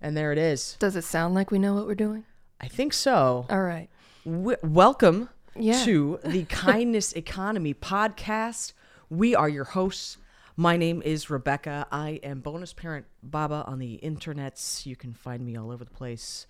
[0.00, 0.76] And there it is.
[0.78, 2.24] Does it sound like we know what we're doing?
[2.60, 3.46] I think so.
[3.50, 3.88] All right.
[4.24, 5.84] W- welcome Yeah.
[5.84, 8.72] to the Kindness Economy podcast.
[9.10, 10.18] We are your hosts.
[10.56, 11.86] My name is Rebecca.
[11.92, 14.86] I am bonus parent Baba on the internets.
[14.86, 16.46] You can find me all over the place.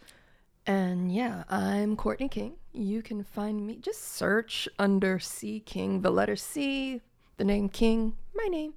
[0.67, 2.55] And yeah, I'm Courtney King.
[2.73, 7.01] You can find me, just search under C King, the letter C,
[7.39, 8.75] the name King, my name.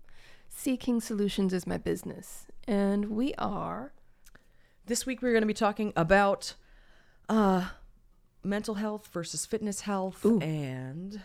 [0.50, 2.46] C King Solutions is my business.
[2.68, 3.92] And we are,
[4.86, 6.56] This week we're going to be talking about
[7.30, 7.68] uh,
[8.44, 10.26] mental health versus fitness health.
[10.26, 10.40] Ooh.
[10.42, 11.22] And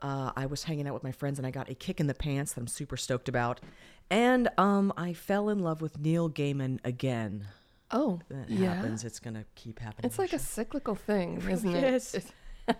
[0.00, 2.14] uh, I was hanging out with my friends and I got a kick in the
[2.14, 3.60] pants that I'm super stoked about.
[4.10, 7.44] And um, I fell in love with Neil Gaiman again.
[7.90, 8.74] oh, That yeah.
[8.74, 9.04] happens.
[9.04, 10.08] It's going to keep happening.
[10.08, 11.94] It's like a cyclical thing, isn't really it?
[11.94, 12.32] is.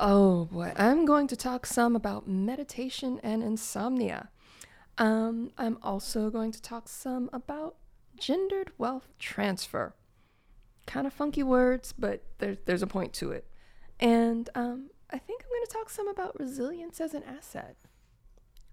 [0.00, 4.28] Oh boy, I'm going to talk some about meditation and insomnia.
[4.96, 7.74] Um, I'm also going to talk some about
[8.18, 9.94] gendered wealth transfer.
[10.86, 13.46] Kind of funky words, but there's there's a point to it.
[14.00, 17.76] And um, I think I'm going to talk some about resilience as an asset.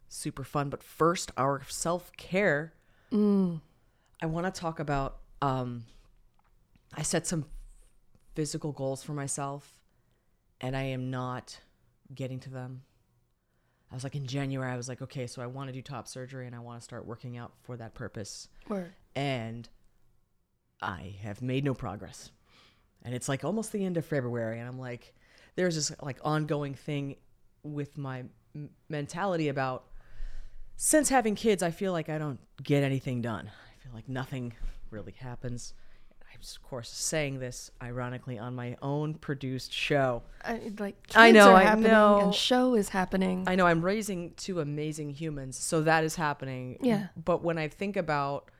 [0.07, 0.69] super fun.
[0.69, 2.73] But first, our self care.
[3.11, 3.61] Mm.
[4.21, 5.17] I want to talk about.
[5.41, 5.85] Um,
[6.93, 7.45] I set some
[8.35, 9.73] physical goals for myself,
[10.61, 11.59] and I am not
[12.13, 12.83] getting to them.
[13.95, 14.69] I was like in January.
[14.69, 16.83] I was like, okay, so I want to do top surgery, and I want to
[16.83, 18.91] start working out for that purpose, Word.
[19.15, 19.69] and
[20.81, 22.29] I have made no progress.
[23.03, 25.13] And it's like almost the end of February, and I'm like,
[25.55, 27.15] there's this like ongoing thing
[27.63, 29.85] with my m- mentality about
[30.75, 33.49] since having kids, I feel like I don't get anything done.
[33.49, 34.51] I feel like nothing
[34.89, 35.73] really happens.
[36.53, 40.23] Of course saying this ironically on my own produced show.
[40.43, 43.45] I, like I know, are I know, and show is happening.
[43.47, 43.65] I know.
[43.65, 46.77] I'm raising two amazing humans, so that is happening.
[46.81, 47.07] Yeah.
[47.15, 48.51] But when I think about,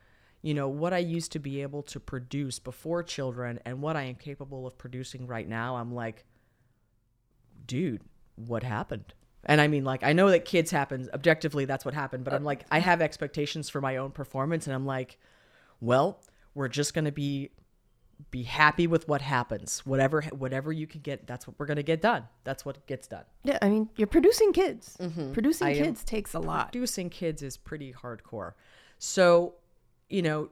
[0.42, 4.02] you know, what I used to be able to produce before children and what I
[4.02, 6.24] am capable of producing right now, I'm like,
[7.66, 8.02] dude,
[8.34, 9.14] what happened?
[9.44, 11.08] And I mean, like, I know that kids happen.
[11.14, 12.24] Objectively, that's what happened.
[12.24, 15.18] But I'm like, I have expectations for my own performance, and I'm like,
[15.80, 16.20] well,
[16.54, 17.50] we're just gonna be
[18.30, 19.80] be happy with what happens.
[19.84, 22.24] Whatever whatever you can get, that's what we're gonna get done.
[22.44, 23.24] That's what gets done.
[23.44, 24.96] yeah, I mean, you're producing kids.
[25.32, 25.82] Producing Mm-hmm.
[25.82, 26.72] I kids takes a lot.
[26.72, 28.52] producing kids is pretty hardcore.
[28.98, 29.54] So,
[30.08, 30.48] you know,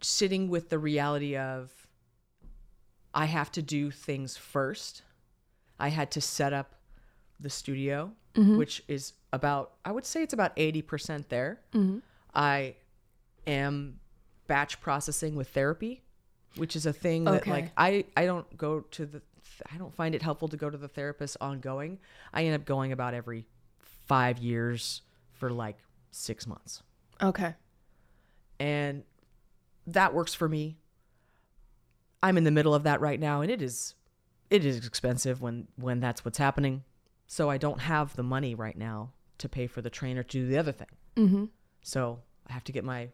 [0.00, 1.72] sitting with the reality of
[3.14, 5.02] I have to do things first.
[5.78, 6.74] I had to set up
[7.38, 11.60] the studio, which is about I would say it's about 80% there.
[12.34, 12.74] I
[13.46, 14.00] am
[14.48, 16.02] batch processing with therapy,
[16.56, 17.50] which is a thing that Okay.
[17.50, 19.22] like I I don't go to the
[19.72, 21.98] I don't find it helpful to go to the therapist ongoing.
[22.32, 23.46] I end up going about every
[23.78, 25.02] 5 years
[25.32, 25.78] for like
[26.10, 26.82] 6 months.
[27.22, 27.54] Okay.
[28.58, 29.04] And
[29.86, 30.76] that works for me.
[32.22, 33.94] I'm in the middle of that right now and it is
[34.50, 36.84] it is expensive when when that's what's happening.
[37.26, 40.46] So I don't have the money right now to pay for the trainer to do
[40.46, 40.88] the other thing.
[41.16, 41.44] Mm-hmm.
[41.82, 43.10] So I have to get my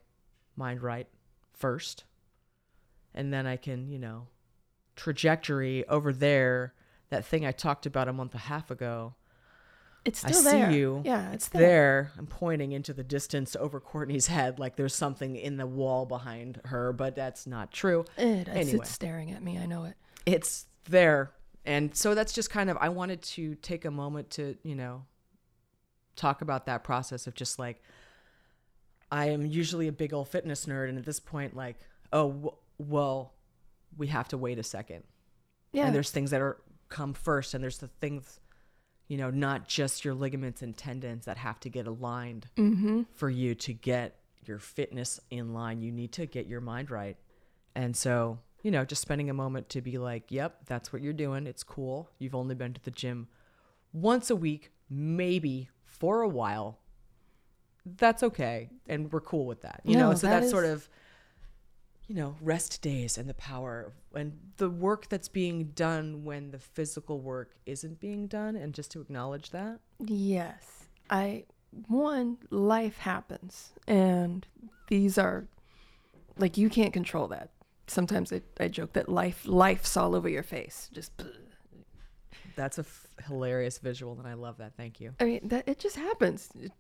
[0.57, 1.09] mind right
[1.53, 2.05] first.
[3.15, 4.29] And then I can, you know,
[4.97, 6.75] trajectory over there,
[7.11, 9.15] that thing I talked about a month and a half ago.
[10.05, 10.71] It's still I still see there.
[10.73, 11.03] you.
[11.05, 11.61] Yeah, It's it's, there.
[11.61, 12.13] there.
[12.19, 16.61] I'm pointing into the distance over Courtney's head like there's something in the wall behind
[16.65, 18.05] her, but that's not true.
[18.17, 18.57] It is.
[18.57, 18.79] Anyway.
[18.81, 19.59] It's staring at me.
[19.59, 19.95] I know it.
[20.27, 21.31] It's there.
[21.65, 25.05] And so that's just kind of, I wanted to take a moment to, you know,
[26.17, 27.81] talk about that process of just like,
[29.13, 30.89] I am usually a big old fitness nerd.
[30.89, 31.77] And at this point, like,
[32.13, 32.55] oh,
[32.89, 33.35] well,
[33.97, 35.05] we have to wait a second.
[35.73, 35.87] Yeah.
[35.87, 38.41] And there's things that are come first, and there's the things,
[39.09, 43.03] you know, not just your ligaments and tendons that have to get aligned mm-hmm.
[43.15, 45.83] for you to get your fitness in line.
[45.83, 47.17] You need to get your mind right.
[47.75, 51.13] And so, you know, just spending a moment to be like, yep, that's what you're
[51.13, 51.47] doing.
[51.47, 52.11] It's cool.
[52.19, 53.29] You've only been to the gym
[53.93, 56.79] once a week, maybe for a while.
[57.85, 58.71] That's okay.
[58.89, 59.81] And we're cool with that.
[59.85, 60.89] You know, so that that's sort of
[62.13, 66.59] you know, rest days and the power and the work that's being done when the
[66.59, 69.79] physical work isn't being done and just to acknowledge that.
[69.99, 70.85] Yes.
[71.09, 71.45] I
[71.89, 74.47] one life happens and
[74.89, 75.47] these are
[76.37, 77.49] like you can't control that.
[77.87, 80.91] Sometimes I, I joke that life life's all over your face.
[80.93, 81.13] Just
[82.57, 84.73] That's a f- hilarious visual and I love that.
[84.77, 85.15] Thank you.
[85.19, 86.51] I mean that it just happens.
[86.61, 86.73] It-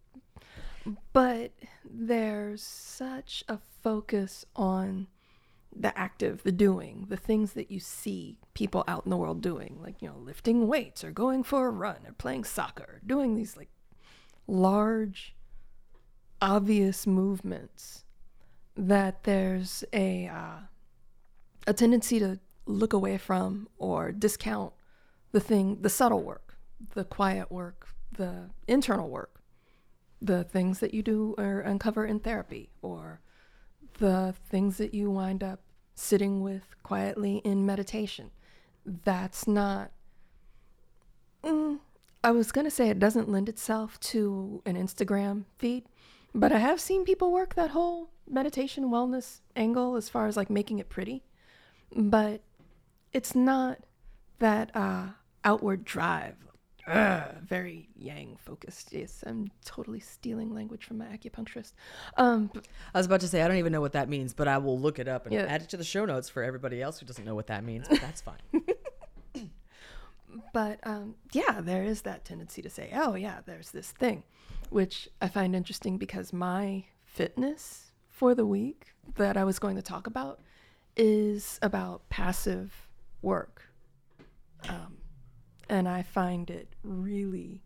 [1.15, 1.53] But
[1.89, 5.07] there's such a focus on
[5.75, 9.79] the active, the doing, the things that you see people out in the world doing,
[9.81, 13.35] like, you know, lifting weights or going for a run or playing soccer, or doing
[13.35, 13.71] these like
[14.47, 15.35] large,
[16.41, 18.05] obvious movements
[18.77, 20.59] that there's a uh,
[21.67, 24.73] a tendency to look away from or discount
[25.33, 26.57] the thing, the subtle work,
[26.95, 29.41] the quiet work, the internal work,
[30.21, 33.21] the things that you do or uncover in therapy, or
[34.03, 35.61] the things that you wind up
[35.95, 38.33] sitting with quietly in meditation.
[38.85, 39.93] That's not.
[41.45, 41.79] Mm,
[42.25, 45.85] I was going to say it doesn't lend itself to an Instagram feed,
[46.35, 50.51] but I have seen people work that whole meditation wellness angle as far as like
[50.51, 51.23] making it pretty.
[51.95, 52.41] But
[53.13, 53.85] it's not
[54.41, 55.11] that uh,
[55.45, 56.35] outward drive.
[56.87, 58.93] Ugh, very yang focused.
[58.93, 61.75] Yes, I'm totally stealing language from my acupuncturist.
[62.17, 62.61] Um, b-
[62.93, 64.79] I was about to say I don't even know what that means, but I will
[64.79, 65.43] look it up and Yeah.
[65.49, 67.87] add it to the show notes for everybody else who doesn't know what that means.
[67.89, 68.39] But that's fine.
[70.53, 74.25] but um, yeah, there is that tendency to say, oh, yeah, there's this thing,
[74.71, 78.87] which I find interesting because my fitness for the week
[79.17, 80.41] that I was going to talk about
[80.97, 82.89] is about passive
[83.21, 83.63] work.
[84.69, 84.97] Um,
[85.73, 87.63] and I find it really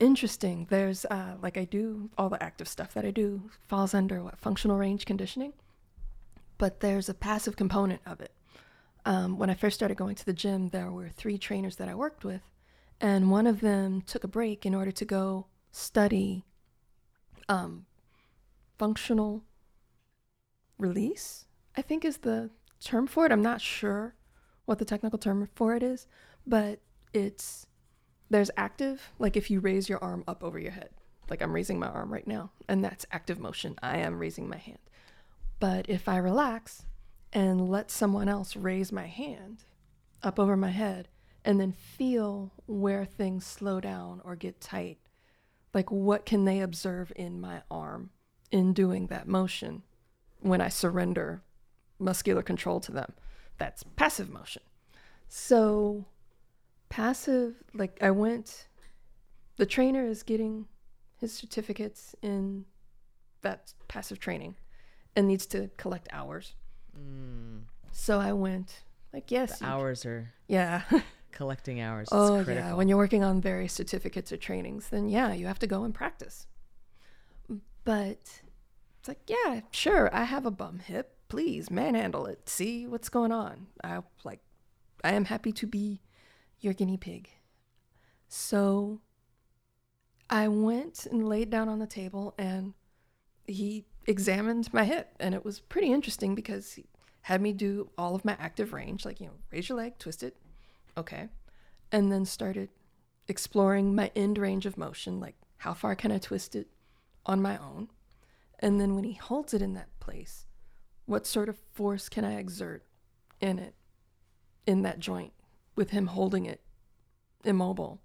[0.00, 0.66] interesting.
[0.68, 4.38] There's, uh, like, I do all the active stuff that I do falls under what
[4.38, 5.52] functional range conditioning,
[6.58, 8.32] but there's a passive component of it
[9.06, 11.94] um, when I first started going to the gym, there were three trainers that I
[11.94, 12.42] worked with,
[13.00, 16.44] and one of them took a break in order to go study
[17.48, 17.86] um,
[18.78, 19.44] functional
[20.76, 21.46] release,
[21.76, 22.50] I think is the
[22.80, 23.32] term for it.
[23.32, 24.16] I'm not sure
[24.64, 26.08] what the technical term for it is,
[26.44, 26.80] but
[27.16, 27.66] it's
[28.30, 30.90] there's active, like if you raise your arm up over your head,
[31.30, 33.76] like I'm raising my arm right now, and that's active motion.
[33.82, 34.78] I am raising my hand.
[35.58, 36.84] But if I relax,
[37.36, 39.64] and let someone else raise my hand
[40.22, 41.06] up over my head
[41.44, 44.98] and then feel where things slow down or get tight.
[45.74, 48.10] Like, what can they observe in my arm
[48.50, 49.82] in doing that motion
[50.40, 51.42] when I surrender
[51.98, 53.12] muscular control to them?
[53.58, 54.62] That's passive motion.
[55.28, 56.06] So,
[56.88, 58.68] passive, like, I went,
[59.56, 60.66] the trainer is getting
[61.18, 62.66] his certificates in
[63.42, 64.56] that passive training
[65.14, 66.54] and needs to collect hours.
[66.98, 67.62] Mm.
[67.92, 70.82] So I went like, yes, hours are yeah.
[71.32, 72.08] collecting hours.
[72.12, 72.70] Oh critical.
[72.70, 72.74] yeah.
[72.74, 75.94] When you're working on various certificates or trainings, then yeah, you have to go and
[75.94, 76.46] practice.
[77.84, 78.42] But
[78.98, 81.12] it's like, yeah, sure, I have a bum hip.
[81.28, 82.48] Please manhandle it.
[82.48, 83.66] See what's going on.
[83.82, 84.40] I like,
[85.02, 86.00] I am happy to be
[86.60, 87.28] your guinea pig.
[88.28, 89.00] So
[90.28, 92.74] I went and laid down on the table and
[93.46, 96.86] he examined my hip and it was pretty interesting because he
[97.22, 100.22] had me do all of my active range like you know raise your leg twist
[100.22, 100.36] it
[100.96, 101.28] okay
[101.90, 102.68] and then started
[103.28, 106.68] exploring my end range of motion like how far can i twist it
[107.24, 107.88] on my own
[108.60, 110.46] and then when he holds it in that place
[111.04, 112.84] what sort of force can i exert
[113.40, 113.74] in it
[114.66, 115.32] in that joint
[115.76, 116.60] with him holding it
[117.44, 118.00] immobile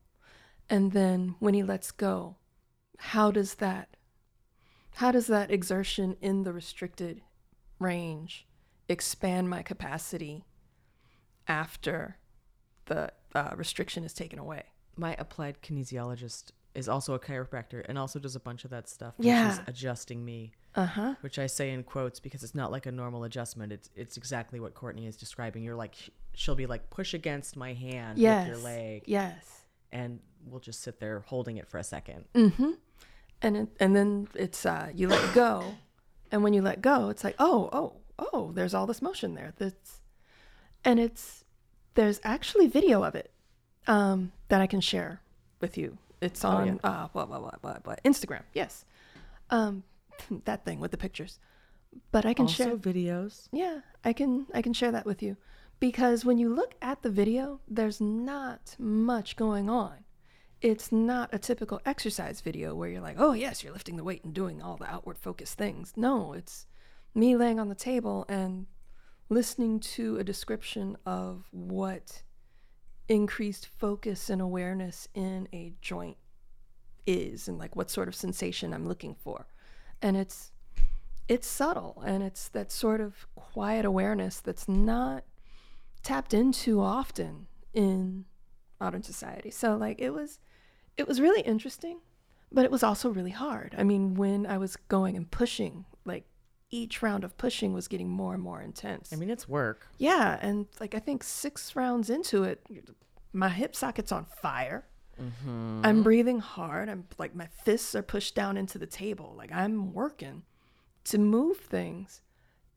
[0.70, 2.36] and then when he lets go
[3.00, 3.96] how does that
[4.96, 7.22] how does that exertion in the restricted
[7.80, 8.46] range
[8.90, 10.44] expand my capacity
[11.48, 12.18] after
[12.86, 14.64] the uh, restriction is taken away?
[14.98, 19.14] My applied kinesiologist is also a chiropractor and also does a bunch of that stuff.
[19.18, 19.50] Yeah.
[19.50, 21.16] she's adjusting me, Uh huh.
[21.22, 23.72] which I say in quotes because it's not like a normal adjustment.
[23.72, 25.64] It's it's exactly what Courtney is describing.
[25.64, 25.96] You're like,
[26.34, 28.48] she'll be like, push against my hand Yes.
[28.48, 29.62] with your leg, Yes.
[29.92, 32.26] and we'll just sit there holding it for a second.
[32.34, 32.72] Mm-hmm.
[33.42, 35.76] And it, and then it's uh, you let go,
[36.32, 39.54] and when you let go, it's like oh oh oh, there's all this motion there.
[39.58, 40.02] That's
[40.86, 41.44] and it's
[41.96, 43.32] there's actually video of it
[43.88, 45.22] um, that I can share
[45.60, 45.98] with you.
[46.22, 46.90] It's on yeah.
[46.90, 48.44] uh, what, what, what, what, what, Instagram.
[48.54, 48.86] Yes,
[49.50, 49.84] um,
[50.46, 51.40] that thing with the pictures.
[52.12, 52.78] But I can also share.
[52.78, 53.50] videos.
[53.52, 55.36] Yeah, I can I can share that with you
[55.82, 60.06] because when you look at the video, there's not much going on.
[60.62, 64.24] It's not a typical exercise video where you're like, "Oh, yes, you're lifting the weight
[64.24, 66.68] and doing all the outward focused things." No, it's
[67.16, 68.68] me laying on the table and
[69.28, 72.22] listening to a description of what
[73.10, 76.18] increased focus and awareness in a joint
[77.08, 79.48] is and like what sort of sensation I'm looking for.
[80.00, 80.52] And it's
[81.28, 85.24] it's subtle and it's that sort of quiet awareness that's not
[86.04, 88.26] tapped into often in
[88.80, 89.52] modern society.
[89.52, 90.40] So like it was
[90.98, 92.00] it was really interesting,
[92.52, 93.76] but it was also really hard.
[93.78, 96.26] I mean, when I was going and pushing, like
[96.70, 99.12] each round of pushing was getting more and more intense.
[99.14, 99.88] I mean, it's work.
[99.98, 102.66] yeah, and like I think 6 rounds into it,
[103.34, 104.86] my hip socket's on fire.
[105.22, 105.82] Mm-hmm.
[105.84, 106.90] I'm breathing hard.
[106.90, 109.36] I'm like my fists are pushed down into the table.
[109.38, 110.44] Like I'm working
[111.06, 112.22] to move things.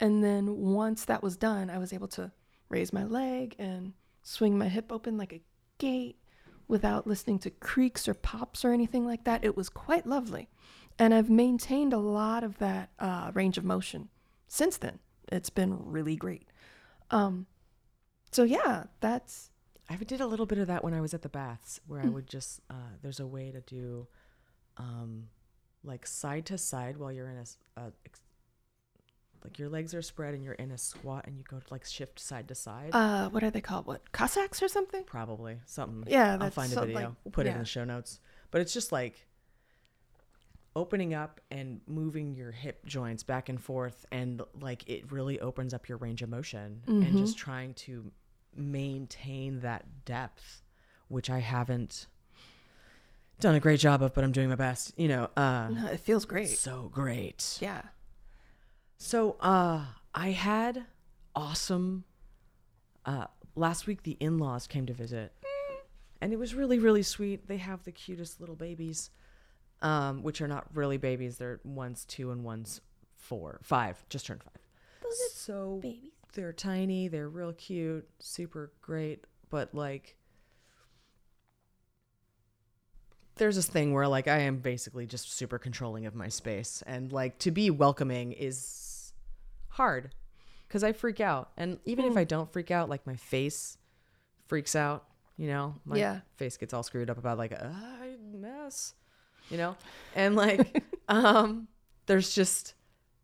[0.01, 2.33] And then once that was done, I was able to
[2.69, 3.93] raise my leg and
[4.23, 5.43] swing my hip open like a
[5.79, 6.17] gate
[6.67, 9.45] without listening to creaks or pops or anything like that.
[9.45, 10.49] It was quite lovely.
[10.99, 14.09] And I've maintained a lot of that uh, range of motion
[14.49, 14.99] since then.
[15.31, 16.49] It's been really great.
[17.11, 17.47] Um,
[18.31, 19.51] so yeah, that's
[19.89, 22.09] I did a little bit of that when I was at the baths, where I
[22.09, 24.07] would just uh, there's a way to do,
[24.77, 25.29] um,
[25.83, 27.93] like side to side while you're in a.
[28.07, 28.21] ex-
[29.45, 31.85] like your legs are spread and you're in a squat and you go to like
[31.85, 32.91] shift side to side.
[32.93, 33.87] uh, what are they called?
[33.87, 35.05] What Cossacks or something?
[35.05, 36.11] Probably something.
[36.11, 36.95] Yeah, I'll find a video.
[36.95, 38.21] like, we'll put it in the show notes.
[38.51, 39.27] But it's just like
[40.77, 45.73] opening up and moving your hip joints back and forth, and like it really opens
[45.73, 47.19] up your range of motion, and Mm-hmm.
[47.19, 48.11] just trying to
[48.57, 50.63] maintain that depth,
[51.09, 52.07] which I haven't
[53.41, 54.93] done a great job of, but I'm doing my best.
[54.99, 56.49] You know, uh, No, it feels great.
[56.51, 57.59] so great.
[57.61, 57.83] Yeah.
[59.05, 59.85] So uh
[60.15, 60.87] I had
[61.37, 62.05] awesome
[63.05, 65.31] uh last week the in-laws came to visit.
[66.23, 67.47] And it was really really sweet.
[67.47, 69.11] They have the cutest little babies.
[69.83, 71.37] Um which are not really babies.
[71.37, 72.81] They're one's 2 and one's
[73.19, 73.61] 4.
[73.63, 74.53] 5, just turned 5.
[75.03, 76.11] Those are so Babies.
[76.33, 80.17] they're tiny, they're real cute, super great, but like
[83.37, 87.13] there's this thing where like I am basically just super controlling of my space and
[87.13, 88.94] like to be welcoming is
[89.75, 90.15] hard
[90.69, 91.51] cuz I freak out.
[91.57, 93.79] And even if I don't freak out, like my face
[94.47, 95.05] freaks out,
[95.37, 95.77] you know?
[95.85, 96.21] My Yeah.
[96.37, 98.95] face gets all screwed up about like ah, mess,
[99.49, 99.77] you know?
[100.13, 101.69] And like um
[102.07, 102.75] there's just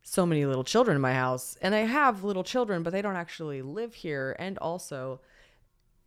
[0.02, 3.16] so many little children in my house and i have little children but they don't
[3.16, 5.20] actually live here and also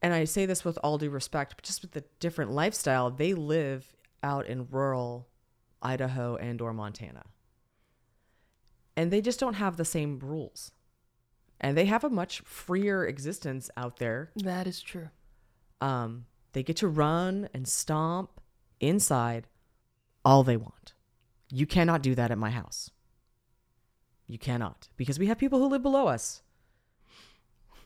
[0.02, 3.34] and i say this with all due respect but just with the different lifestyle they
[3.34, 5.30] live out in rural
[5.82, 7.24] idaho and or montana
[8.96, 10.72] and they just don't have the same rules
[11.60, 15.10] and they have a much freer existence out there That is true.
[15.82, 18.40] um, they get to run and stomp
[18.80, 19.48] inside
[20.26, 20.94] all they want.
[21.52, 22.92] You cannot do that at my house.
[24.28, 26.42] You cannot because we have people who live below us.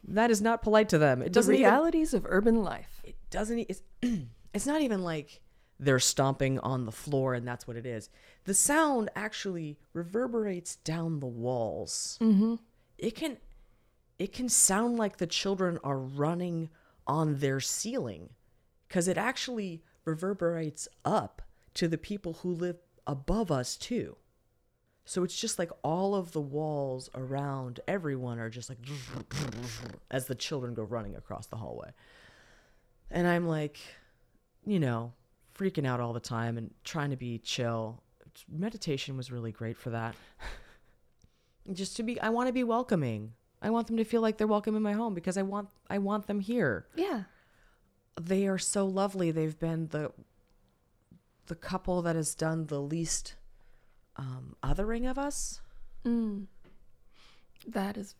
[0.07, 1.21] That is not polite to them.
[1.21, 3.01] It The doesn't even, realities of urban life.
[3.03, 3.81] it doesn't it's,
[4.53, 5.41] it's not even like
[5.79, 8.09] they're stomping on the floor and that's what it is.
[8.45, 12.17] The sound actually reverberates down the walls.
[12.21, 12.55] Mm-hmm.
[12.97, 13.37] It can
[14.17, 16.69] it can sound like the children are running
[17.05, 18.29] on their ceiling
[18.89, 21.41] cuz it actually reverberates up
[21.75, 24.17] to the people who live above us too.
[25.05, 28.79] So it's just like all of the walls around everyone are just like
[30.11, 31.91] as the children go running across the hallway.
[33.09, 33.79] And I'm like,
[34.65, 35.13] you know,
[35.57, 38.01] freaking out all the time and trying to be chill.
[38.49, 40.15] Meditation was really great for that.
[41.73, 43.33] Just to be I want to be welcoming.
[43.61, 45.97] I want them to feel like they're welcome in my home because I want I
[45.97, 46.85] want them here.
[46.95, 47.23] Yeah.
[48.19, 49.31] They are so lovely.
[49.31, 50.11] They've been the
[51.47, 53.35] the couple that has done the least
[54.17, 55.61] um, othering of us.
[56.05, 56.45] Mm.
[57.67, 58.15] That is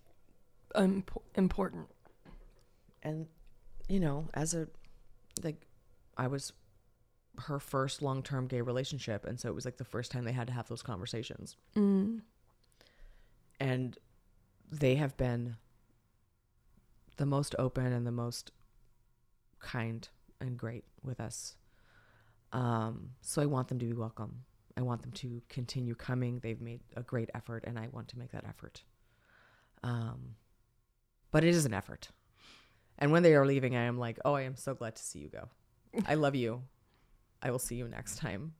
[0.75, 1.88] imp- important.
[3.03, 3.27] and
[3.88, 4.67] you know as a
[5.44, 5.65] like
[6.17, 6.51] i was
[7.39, 10.48] her first long-term gay relationship and so it was like the first time they had
[10.48, 11.56] to have those conversations.
[11.75, 12.22] Mm.
[13.60, 13.98] and
[14.72, 15.56] they have been
[17.17, 18.51] the most open and the most
[19.60, 20.08] kind
[20.39, 21.56] and great with us.
[22.53, 24.44] Um so i want them to be welcome.
[24.75, 26.39] I want them to continue coming.
[26.39, 28.84] They've made a great effort and i want to make that effort.
[29.84, 30.36] Um
[31.32, 32.10] but it is an effort.
[33.00, 35.20] And when they are leaving i am like oh i am so glad to see
[35.20, 35.50] you go.
[36.08, 36.63] I love you
[37.48, 38.54] i will see you next time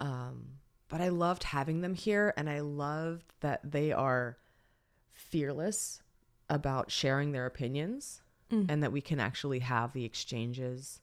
[0.00, 0.46] um
[0.88, 4.36] but i loved having them here and i loved that they are
[5.12, 6.02] fearless
[6.48, 8.64] about sharing their opinions Mm.
[8.70, 11.02] and that we can actually have the exchanges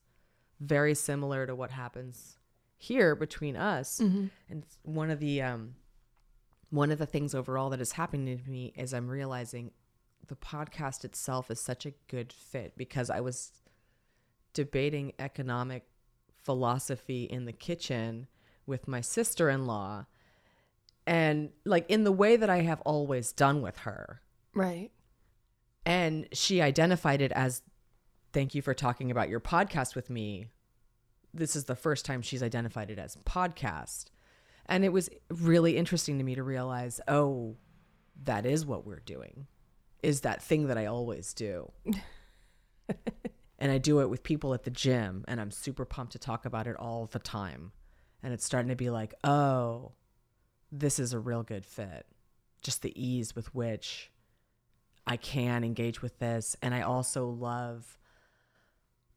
[0.60, 2.40] very similar to what happens
[2.76, 4.32] here between us Mhm.
[4.50, 5.76] and one of the um
[6.72, 9.72] one of the things overall that is happening to me is i'm realizing
[10.26, 13.52] the podcast itself is such a good fit because i was
[14.54, 15.86] debating economic
[16.46, 18.28] philosophy in the kitchen
[18.66, 20.06] with my sister-in-law.
[21.08, 24.22] And like in the way that i have always done with her.
[24.54, 24.92] Right.
[25.86, 27.62] and she identified it as
[28.34, 30.48] thank you for talking about your podcast with me.
[31.34, 34.06] This is the first time she's identified it as podcast.
[34.68, 37.56] And it was really interesting to me to realize oh
[38.24, 39.48] that is what we're doing.
[40.02, 41.72] Is that thing that i always do
[43.60, 46.46] and i do it with people at the gym and i'm super pumped to talk
[46.46, 47.72] about it all the time
[48.24, 49.92] and it's starting to be like oh
[50.72, 52.06] this is a real good fit
[52.62, 54.12] just the ease with which
[55.08, 56.56] I can engage with this.
[56.62, 57.98] And I also love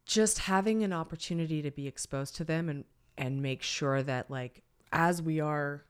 [0.07, 2.85] just having an opportunity to be exposed to them and,
[3.16, 5.85] and make sure that, like, as we are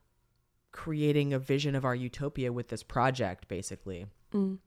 [0.73, 4.59] creating a vision of our utopia with this project, basically, Mm.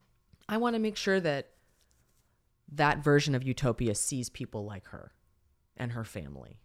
[0.49, 1.51] I want to make sure that
[2.71, 5.11] that version of utopia sees people like her
[5.77, 6.59] and her family.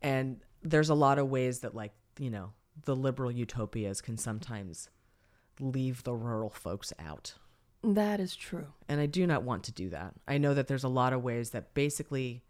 [0.00, 2.52] And there's a lot of ways that, like, you know,
[2.84, 4.88] the liberal utopias can sometimes
[5.60, 7.34] leave the rural folks out.
[7.82, 8.68] That is true.
[8.88, 10.14] And I do not want to do that.
[10.26, 12.42] I know that there's a lot of ways that basically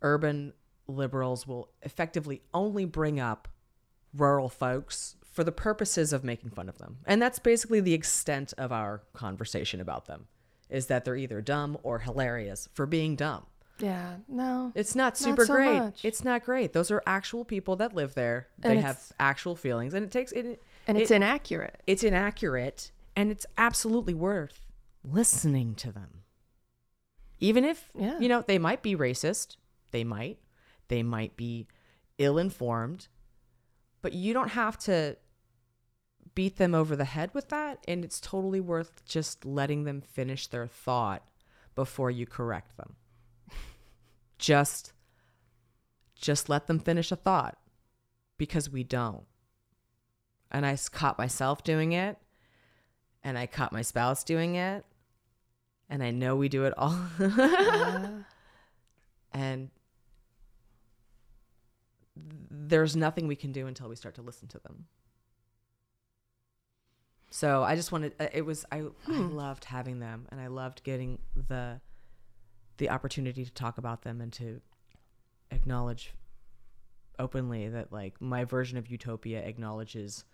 [0.00, 0.52] urban
[0.86, 3.48] liberals will effectively only bring up
[4.14, 6.98] rural folks for the purposes of making fun of them.
[7.06, 10.26] And that's basically the extent of our conversation about them
[10.70, 13.44] is that they're either dumb or hilarious for being dumb.
[13.78, 14.16] Yeah.
[14.28, 14.72] No.
[14.74, 15.78] It's not Not super so great.
[15.78, 16.04] much.
[16.04, 16.72] It's not great.
[16.72, 18.48] Those are actual people that live there.
[18.62, 21.82] And They have actual feelings and it takes it And it's it- inaccurate.
[21.86, 24.66] it's inaccurate and it's absolutely worth
[25.02, 26.22] listening to them.
[27.40, 28.18] Even if, Yeah.
[28.18, 29.56] you know, they might be racist,
[29.90, 30.38] they might,
[30.88, 31.66] they might be
[32.18, 33.08] ill informed,
[34.00, 35.16] but you don't have to
[36.34, 37.78] beat them over the head with that.
[37.86, 41.22] And it's totally worth just letting them finish their thought
[41.74, 42.96] before you correct them.
[44.38, 44.92] just,
[46.14, 47.58] just let them finish a thought
[48.38, 49.24] because we don't
[50.52, 52.18] and I caught myself doing it,
[53.24, 54.84] and I caught my spouse doing it,
[55.88, 56.96] and I know we do it all.
[59.34, 59.70] And
[62.14, 64.84] there's nothing we can do until we start to listen to them.
[67.34, 69.30] So I just wanted uh, it was I I Hmm.
[69.30, 71.80] loved having them and I loved getting the
[72.76, 74.60] the opportunity to talk about them and to
[75.50, 76.12] acknowledge
[77.18, 80.24] openly that like my version of utopia acknowledges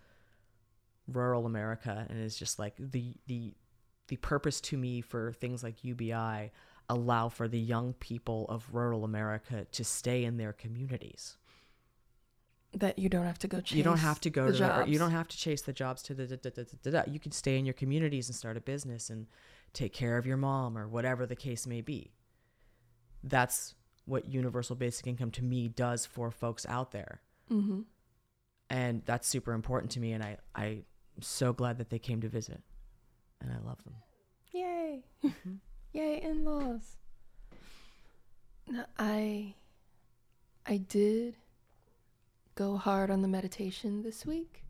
[1.06, 3.54] rural America and is just like the the
[4.08, 6.50] the purpose to me for things like UBI
[6.88, 11.36] allow for the young people of rural America to stay in their communities.
[12.74, 14.98] That you don't have to go chase you don't have to go to the, you
[14.98, 17.10] don't have to chase the jobs to the da, da, da, da, da, da.
[17.10, 19.26] you can stay in your communities and start a business and
[19.72, 22.12] take care of your mom or whatever the case may be.
[23.22, 27.20] That's what universal basic income to me does for folks out there.
[27.50, 27.80] Mm-hmm.
[28.70, 30.84] And that's super important to me and I I'm
[31.22, 32.62] so glad that they came to visit.
[33.40, 33.94] And I love them.
[34.52, 35.04] Yay.
[35.24, 35.54] Mm-hmm.
[35.92, 36.96] Yay, in laws.
[38.66, 39.54] No, I
[40.66, 41.36] I did
[42.58, 44.64] go hard on the meditation this week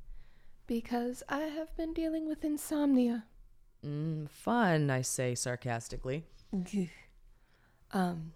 [0.66, 3.24] because I have been dealing with insomnia.
[3.82, 6.24] Mm, fun, I say sarcastically.
[7.92, 8.32] um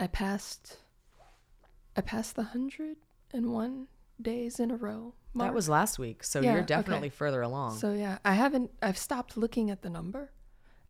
[0.00, 0.78] I passed
[1.96, 2.96] I passed the hundred
[3.32, 3.86] and one
[4.20, 5.14] days in a row.
[5.36, 6.66] That was last week, so Yeah, you're okay.
[6.66, 7.76] definitely further along.
[7.78, 10.32] So yeah, I haven't I've stopped looking at the number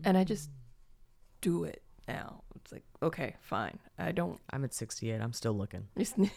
[0.03, 0.49] and I just
[1.43, 2.43] do it now.
[2.57, 3.79] It's like, okay, fine.
[3.99, 5.21] I don't I'm at 68.
[5.21, 5.89] I'm still looking.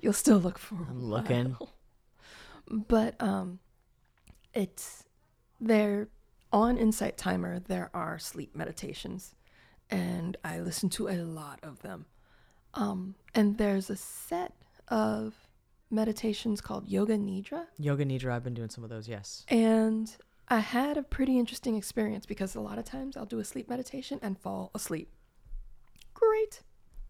[0.00, 0.74] You'll still look for.
[0.74, 1.56] I'm looking.
[2.68, 3.58] But um,
[4.52, 5.04] it's
[5.60, 6.08] there
[6.52, 7.58] on Insight Timer.
[7.58, 9.34] There are sleep meditations,
[9.90, 12.06] and I listen to a lot of them.
[12.74, 14.52] Um, and there's a set
[14.88, 15.34] of
[15.90, 19.44] meditations called Yoga Nidra, Yoga Nidra, I've been doing some of those, yes.
[19.48, 20.14] and
[20.48, 23.68] I had a pretty interesting experience because a lot of times I'll do a sleep
[23.68, 25.10] meditation and fall asleep.
[26.14, 26.62] Great,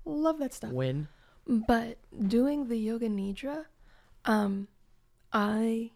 [0.05, 0.73] love that stuff.
[0.73, 1.09] When?
[1.47, 3.67] But doing the yoga nidra,
[4.25, 4.69] um,
[5.33, 5.91] I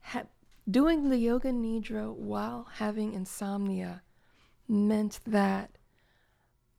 [0.00, 0.28] had
[0.70, 4.02] doing the yoga nidra while having insomnia
[4.66, 5.76] meant that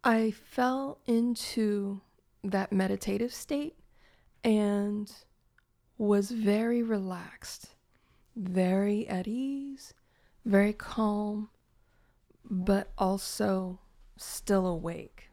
[0.03, 2.01] I fell into
[2.43, 3.75] that meditative state
[4.43, 5.11] and
[5.97, 7.75] was very relaxed,
[8.35, 9.93] very at ease,
[10.45, 11.49] very calm,
[12.43, 13.79] but also
[14.17, 15.24] still awake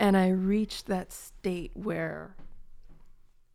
[0.00, 2.34] and I reached that state where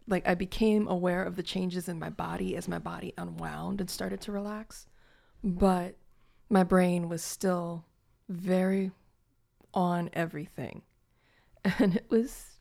[0.08, 3.89] like I became aware of the changes in my body as my body unwound and
[3.89, 4.88] started to relax
[5.43, 5.95] but
[6.49, 7.84] my brain was still
[8.29, 8.91] very
[9.73, 10.84] on everything
[11.79, 12.60] and it was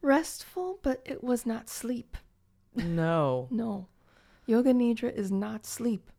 [0.00, 2.16] restful but it was not sleep
[2.74, 3.46] No.
[3.50, 3.86] no
[4.46, 6.10] yoga nidra is not sleep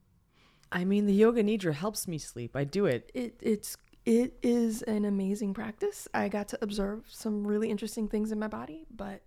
[0.73, 2.55] I mean, the Yoga Nidra helps me sleep.
[2.55, 3.11] I do it.
[3.13, 6.07] it it's it is an amazing practice.
[6.13, 9.21] I got to observe some really interesting things in my body, but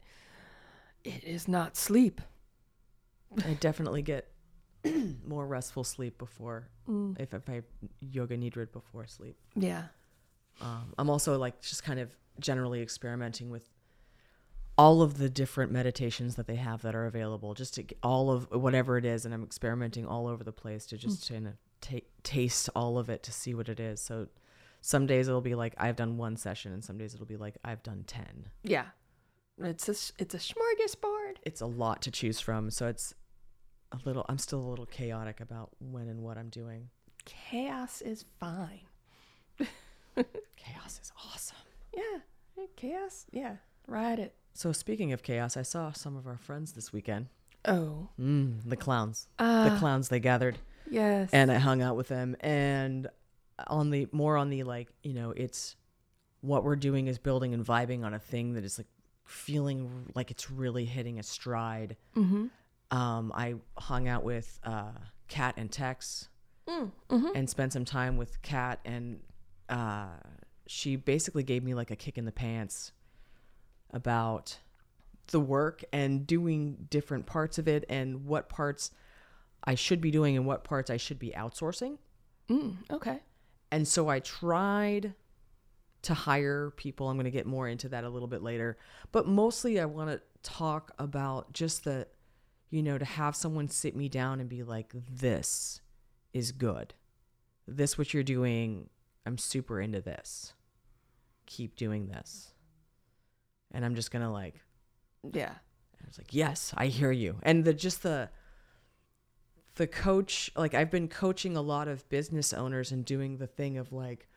[1.04, 2.20] it is not sleep.
[3.44, 4.28] I definitely get
[5.26, 7.62] more restful sleep before, Mm, if, if I
[8.00, 9.36] Yoga Nidra before sleep.
[9.56, 9.84] yeah.
[10.60, 13.68] Um, I'm also like just kind of generally experimenting with
[14.76, 18.48] all of the different meditations that they have that are available, just to all of
[18.52, 22.06] whatever it is, and I'm experimenting all over the place to just kind of ta-
[22.22, 24.00] taste all of it to see what it is.
[24.00, 24.28] So
[24.86, 27.56] some days it'll be like I've done one session, and some days it'll be like
[27.64, 28.50] I've done ten.
[28.62, 28.86] Yeah.
[29.58, 29.92] It's a
[30.22, 31.36] it's a smorgasbord.
[31.42, 33.14] It's a lot to choose from, so it's
[33.92, 34.26] a little.
[34.28, 36.90] I'm still a little chaotic about when and what I'm doing.
[37.24, 38.80] Chaos is fine.
[40.16, 41.56] Chaos is awesome.
[41.96, 42.18] Yeah.
[42.76, 43.26] Chaos.
[43.32, 43.56] Yeah.
[43.86, 44.34] Ride it.
[44.52, 47.26] So speaking of chaos, I saw some of our friends this weekend.
[47.64, 48.08] Oh.
[48.20, 49.28] Mm, the clowns.
[49.38, 50.58] Uh, the clowns they gathered
[50.90, 51.30] Yes.
[51.32, 53.08] and I hung out with them and
[53.66, 55.76] on the more on the like, you know, it's
[56.40, 58.88] what we're doing is building and vibing on a thing that is like
[59.24, 61.96] feeling like it's really hitting a stride.
[62.16, 62.46] mm-hmm.
[62.90, 64.92] Um, I hung out with uh,
[65.26, 66.28] Kat and Tex
[66.66, 67.28] Mm, mm-hmm.
[67.34, 69.20] and spent some time with Kat and
[69.68, 70.06] uh,
[70.66, 72.92] she basically gave me like a kick in the pants
[73.90, 74.58] about
[75.26, 78.92] the work and doing different parts of it and what parts
[79.62, 81.98] I should be doing and what parts I should be outsourcing.
[82.48, 83.20] Mm, okay.
[83.74, 85.14] And so I tried
[86.02, 87.08] to hire people.
[87.08, 88.78] I'm going to get more into that a little bit later.
[89.10, 92.06] But mostly I want to talk about just the,
[92.70, 95.80] you know, to have someone sit me down and be like, this
[96.32, 96.94] is good.
[97.66, 98.90] This, what you're doing,
[99.26, 100.52] I'm super into this.
[101.46, 102.52] Keep doing this.
[103.72, 104.60] And I'm just going to like,
[105.32, 105.50] Yeah.
[105.50, 107.40] I was like, yes, I hear you.
[107.42, 108.30] And the just the
[109.76, 113.76] the coach, like I've been coaching a lot of business owners and doing the thing
[113.78, 114.28] of like,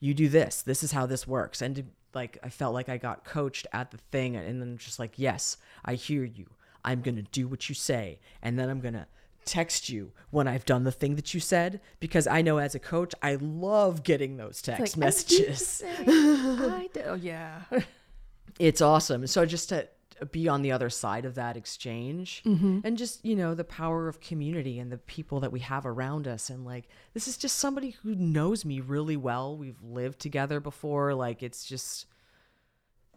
[0.00, 0.62] you do this.
[0.62, 1.62] This is how this works.
[1.62, 1.84] And to,
[2.14, 5.56] like I felt like I got coached at the thing, and then just like, yes,
[5.84, 6.46] I hear you.
[6.84, 9.08] I'm gonna do what you say, and then I'm gonna
[9.46, 12.80] text you when I've done the thing that you said because I know as a
[12.80, 15.82] coach I love getting those text Like, I messages.
[15.86, 17.04] I did.
[17.06, 17.62] Oh, yeah.
[18.58, 19.26] it's awesome.
[19.28, 19.88] So just to
[20.30, 22.80] be on the other side of that exchange mm-hmm.
[22.84, 26.26] and just, you know, the power of community and the people that we have around
[26.26, 26.50] us.
[26.50, 29.56] And like, this is just somebody who knows me really well.
[29.56, 31.14] We've lived together before.
[31.14, 32.06] Like, it's just,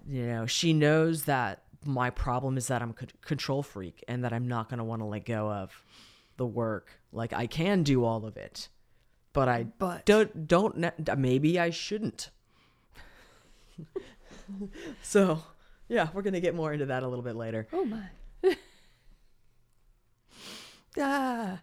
[0.07, 4.33] you know, she knows that my problem is that I'm c- control freak and that
[4.33, 5.83] I'm not going to want to let go of
[6.37, 6.99] the work.
[7.11, 8.69] Like, I can do all of it,
[9.33, 12.29] but I But don't don't maybe I shouldn't.
[15.01, 15.43] so,
[15.89, 17.67] yeah, we're gonna get more into that a little bit later.
[17.73, 18.03] Oh my.
[20.99, 21.59] ah.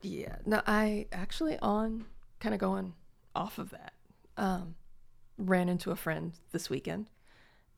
[0.00, 0.36] Yeah.
[0.44, 2.06] No, I actually on
[2.40, 2.94] kind of going
[3.34, 3.92] off of that.
[4.36, 4.74] Um,
[5.38, 7.08] ran into a friend this weekend,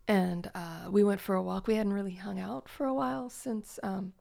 [0.07, 1.67] and uh, we went for a walk.
[1.67, 4.13] We hadn't really hung out for a while since um,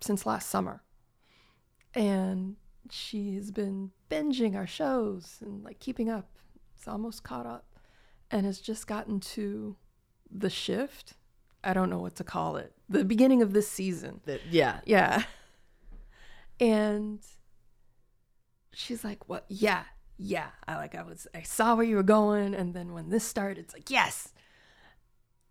[0.00, 0.82] since last summer,
[1.94, 2.56] and
[2.90, 6.28] she has been binging our shows and like keeping up.
[6.76, 7.64] It's almost caught up,
[8.32, 9.76] and has just gotten to
[10.30, 11.14] the shift.
[11.62, 12.72] I don't know what to call it.
[12.88, 14.20] The beginning of this season.
[14.24, 15.22] That yeah, Yeah.
[16.60, 17.18] And
[18.72, 19.44] she's like, "What?
[19.48, 19.82] Yeah,
[20.16, 23.24] yeah." I like I was I saw where you were going and then when this
[23.24, 24.32] started it's like, "Yes."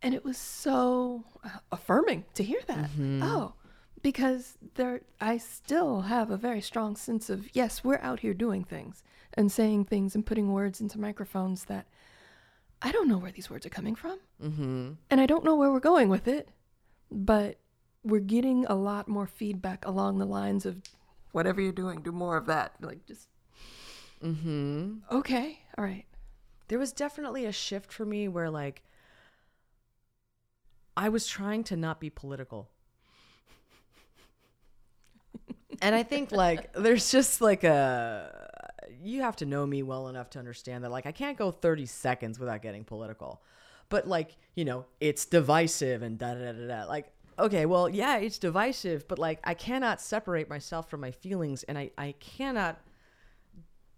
[0.01, 2.89] And it was so uh, affirming to hear that.
[3.21, 3.53] Oh,
[4.01, 8.63] because there I still have a very strong sense of, yes, we're out here doing
[8.63, 11.87] things and saying things and putting words into microphones that
[12.81, 14.19] I don't know where these words are coming from.
[14.43, 14.91] mm-hmm.
[15.09, 16.49] And I don't know where we're going with it,
[17.11, 17.57] but
[18.03, 20.81] we're getting a lot more feedback along the lines of
[21.31, 22.73] whatever you're doing, do more of that.
[22.81, 23.27] Like just
[24.23, 24.97] Mm-hmm.
[25.11, 26.05] okay, all right.
[26.67, 28.83] There was definitely a shift for me where like
[30.95, 32.69] I was trying to not be political.
[35.81, 38.40] and I think like there's just like a
[39.03, 41.85] you have to know me well enough to understand that like I can't go 30
[41.85, 43.41] seconds without getting political.
[43.89, 46.85] But like, you know, it's divisive and da da da da.
[46.85, 51.63] Like, okay, well, yeah, it's divisive, but like I cannot separate myself from my feelings
[51.63, 52.79] and I I cannot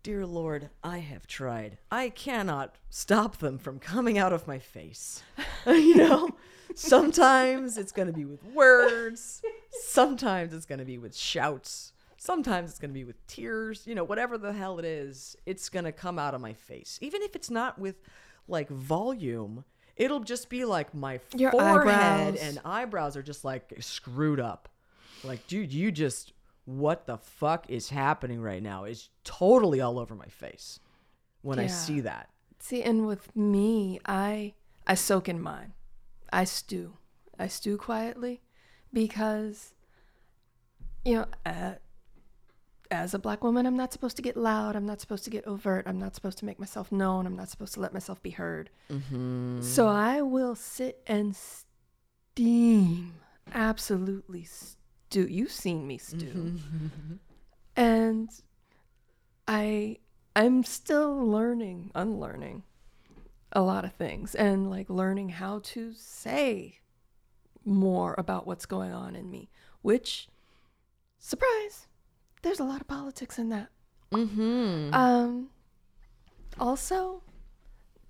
[0.04, 1.78] Dear Lord, I have tried.
[1.90, 5.24] I cannot stop them from coming out of my face.
[5.66, 6.32] you know,
[6.76, 11.93] sometimes it's going to be with words, sometimes it's going to be with shouts,
[12.24, 15.68] sometimes it's going to be with tears, you know, whatever the hell it is, it's
[15.68, 16.98] going to come out of my face.
[17.02, 17.96] Even if it's not with
[18.48, 19.66] like volume,
[19.98, 22.40] it'll just be like my Your forehead eyebrows.
[22.40, 24.70] and eyebrows are just like screwed up.
[25.24, 26.32] Like, dude, you just
[26.66, 30.80] what the fuck is happening right now is totally all over my face
[31.42, 32.30] when I see that.
[32.60, 34.54] See, and with me, I
[34.88, 35.74] I soak in mine.
[36.32, 36.94] I stew.
[37.38, 38.42] I stew quietly
[38.94, 39.74] because
[41.04, 41.74] you know, uh,
[42.92, 44.76] as a black woman, I'm not supposed to get loud.
[44.76, 45.86] I'm not supposed to get overt.
[45.88, 47.26] I'm not supposed to make myself known.
[47.26, 48.70] I'm not supposed to let myself be heard.
[48.92, 49.62] Mm-hmm.
[49.62, 53.16] So I will sit and steam,
[53.54, 55.28] absolutely stew.
[55.28, 56.60] You've seen me stew,
[57.76, 58.30] and
[59.48, 59.98] I
[60.36, 62.64] I'm still learning, unlearning
[63.52, 66.80] a lot of things, and like learning how to say
[67.66, 69.50] more about what's going on in me.
[69.82, 70.28] Which,
[71.20, 71.88] surprise,
[72.44, 73.70] there's a lot of politics in that.
[74.12, 74.94] Mm-hmm.
[74.94, 75.50] Um.
[76.60, 77.24] Also,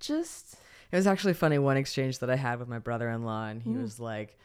[0.00, 0.56] just
[0.92, 3.80] It was actually funny one exchange that I had with my brother-in-law, and he Mm.
[3.82, 4.38] was like,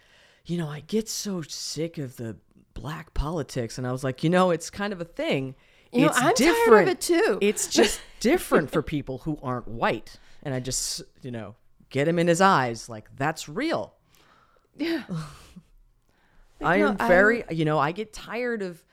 [0.46, 2.38] "You know, I get so sick of the
[2.74, 5.56] black politics," and I was like, "You know, it's kind of a thing.
[5.92, 6.68] you it's know, I'm different.
[6.70, 7.38] tired of it too.
[7.42, 11.56] It's just different for people who aren't white." And I just, you know,
[11.90, 13.94] get him in his eyes, like that's real.
[14.78, 15.04] yeah.
[16.62, 18.84] I no, am I- very, you know, I get tired of,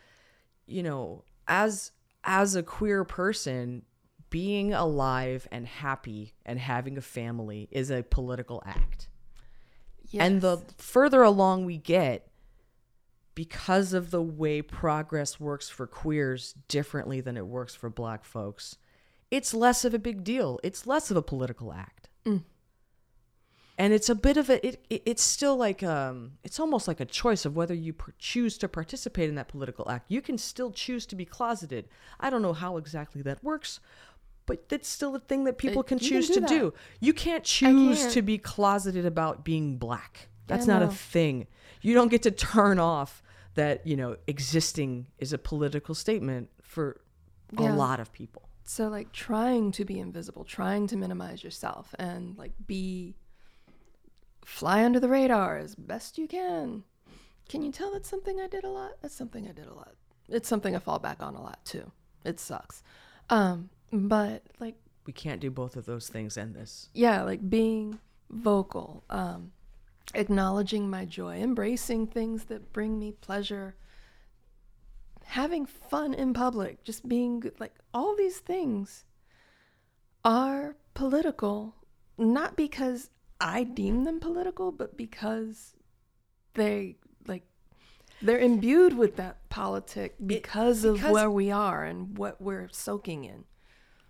[0.66, 1.92] you know, as
[2.24, 3.82] as a queer person,
[4.30, 9.08] being alive and happy and having a family is a political act.
[10.08, 10.22] Yes.
[10.22, 12.28] And the further along we get,
[13.34, 18.76] because of the way progress works for queers differently than it works for black folks,
[19.30, 20.58] it's less of a big deal.
[20.62, 22.08] It's less of a political act.
[22.24, 22.42] Mm.
[23.78, 26.98] And it's a bit of a, it, it, it's still like, um, it's almost like
[27.00, 30.10] a choice of whether you per- choose to participate in that political act.
[30.10, 31.88] You can still choose to be closeted.
[32.18, 33.80] I don't know how exactly that works,
[34.46, 36.48] but that's still a thing that people can you can choose do to that.
[36.48, 36.74] do.
[37.00, 38.12] You can't choose can't.
[38.14, 40.28] to be closeted about being black.
[40.46, 41.46] That's Yeah, not a thing.
[41.82, 43.22] You don't get to turn off
[43.56, 47.00] that, you know, existing is a political statement for
[47.58, 48.48] a lot of people.
[48.64, 53.14] So like trying to be invisible, trying to minimize yourself and like be
[54.46, 56.84] fly under the radar as best you can.
[57.48, 58.92] Can you tell that's something I did a lot?
[59.02, 59.94] That's something I did a lot.
[60.28, 61.90] It's something I fall back on a lot too.
[62.24, 62.82] It sucks.
[63.28, 66.88] Um but like We can't do both of those things in this.
[66.94, 67.98] yeah, like being
[68.30, 69.50] vocal, um
[70.14, 73.74] acknowledging my joy, embracing things that bring me pleasure,
[75.24, 77.58] having fun in public, just being good.
[77.58, 79.04] Like all these things
[80.24, 81.74] are political,
[82.16, 85.74] not because I deem them political, but because
[86.54, 86.96] they
[87.26, 87.42] like
[88.22, 93.24] they're imbued with that politic because, of because- where we are and what we're soaking
[93.24, 93.44] in.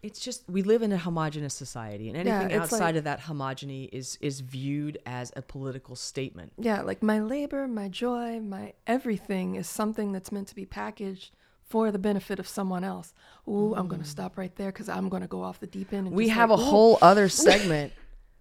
[0.02, 3.20] It's just we live in a homogenous society, and anything it's outside like- of that
[3.22, 6.52] homogeny is is viewed as a political statement.
[6.58, 11.32] Yeah, like my labor, my joy, my everything is something that's meant to be packaged
[11.64, 13.12] for the benefit of someone else.
[13.48, 16.06] Ooh, I'm gonna stop right there because I'm gonna go off the deep end.
[16.06, 16.16] And Mm.
[16.18, 17.92] We have like, a whole other segment.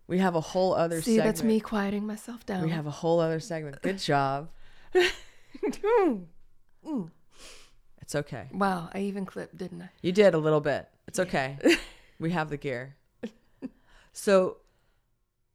[0.08, 1.06] We have a whole other segment.
[1.06, 1.36] See, segment.
[1.36, 2.63] that's me quieting myself down.
[2.63, 3.82] We have a whole other segment.
[3.82, 4.50] Good job.
[8.06, 8.50] It's okay.
[8.54, 9.89] wow, I even clipped, didn't I?
[10.04, 10.88] You did a little bit.
[11.08, 11.58] It's okay.
[12.20, 12.98] we have the gear.
[14.13, 14.58] So,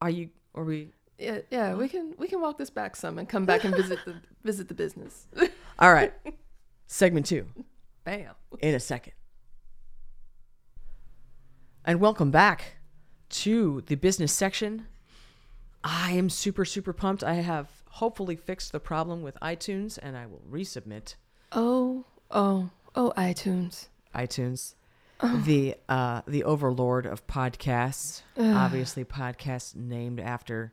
[0.03, 0.31] are you?
[0.55, 0.91] Are we?
[1.17, 1.75] Yeah, yeah.
[1.75, 4.67] We can we can walk this back some and come back and visit the visit
[4.67, 5.29] the business.
[5.79, 6.13] All right.
[6.89, 7.47] Segment two
[8.05, 8.35] Bam.
[8.59, 9.13] in a second.
[11.85, 12.80] And welcome back
[13.31, 14.87] to the business section.
[15.83, 17.25] I am super super pumped.
[17.25, 21.15] I have hopefully fixed the problem with iTunes, and I will resubmit
[21.53, 23.89] Oh oh oh iTunes.
[24.15, 24.75] iTunes.
[25.45, 28.23] The uh the overlord of podcasts.
[28.39, 30.73] Obviously podcasts named after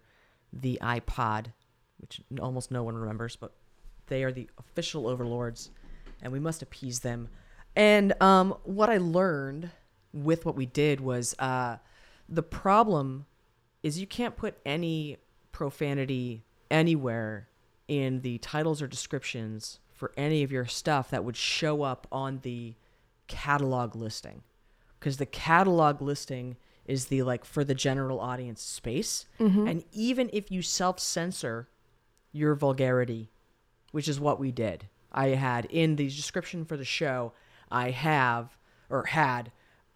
[0.54, 1.48] the iPod,
[2.00, 3.54] which almost no one remembers, but
[4.08, 5.70] they are the official overlords
[6.22, 7.28] and we must appease them.
[7.76, 9.70] And um what I learned
[10.14, 11.78] with what we did was uh
[12.30, 13.26] the problem
[13.84, 15.18] is you can't put any
[15.52, 17.48] profanity anywhere
[17.88, 22.40] in the titles or descriptions for any of your stuff that would show up on
[22.44, 22.76] the
[23.28, 24.44] catalog listing.
[25.00, 29.26] Because the catalog listing is the like for the general audience space.
[29.68, 31.70] And even if you self-censor
[32.32, 33.30] your vulgarity
[33.92, 37.32] which is what we did i had in the description for the show
[37.72, 38.58] i have
[38.90, 39.52] or had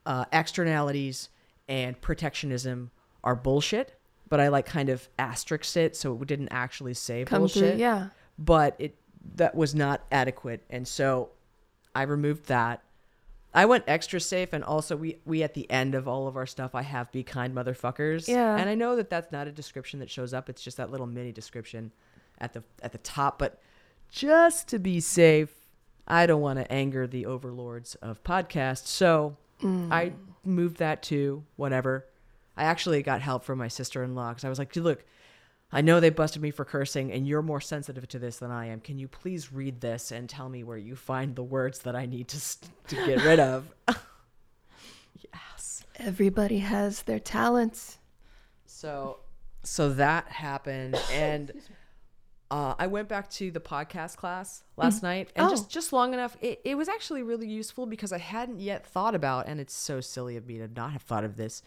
[0.06, 1.30] uh, externalities
[1.68, 2.92] and protectionism
[3.24, 3.98] are bullshit
[4.30, 7.80] but i like kind of asterisked it so it didn't actually say Come bullshit through,
[7.80, 8.08] yeah.
[8.40, 8.96] but it
[9.36, 11.30] that was not adequate and so
[11.96, 12.82] i removed that
[13.54, 16.46] i went extra safe and also we we at the end of all of our
[16.48, 18.56] stuff i have be kind motherfuckers Yeah.
[18.58, 21.08] and i know that that's not a description that shows up it's just that little
[21.08, 21.92] mini description
[22.40, 23.60] at the at the top but
[24.10, 25.54] just to be safe
[26.08, 29.92] i don't want to anger the overlords of podcasts so Mm.
[29.92, 32.06] i moved that to whatever
[32.58, 35.06] i actually got help from my sister-in-law because i was like dude, look
[35.74, 38.68] I know they busted me for cursing, and you're more sensitive to this than I
[38.68, 38.82] am.
[38.82, 42.06] Can you please read this and tell me where you find the words that I
[42.06, 43.74] need to st- to get rid of?
[45.34, 45.86] yes.
[45.96, 48.00] Everybody has their talents.
[48.66, 49.20] So,
[49.64, 51.54] so that happened, and
[52.52, 55.50] uh, I went back to the podcast class last night, and Oh.
[55.50, 56.38] just just long enough.
[56.42, 60.02] It, it was actually really useful because I hadn't yet thought about, and it's so
[60.02, 61.64] silly of me to not have thought of this.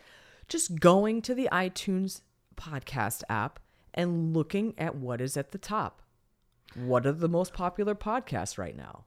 [0.47, 2.21] Just going to the iTunes
[2.57, 3.59] podcast app
[3.95, 6.03] and looking at what is at the top.
[6.77, 9.05] What are the most popular podcasts right now?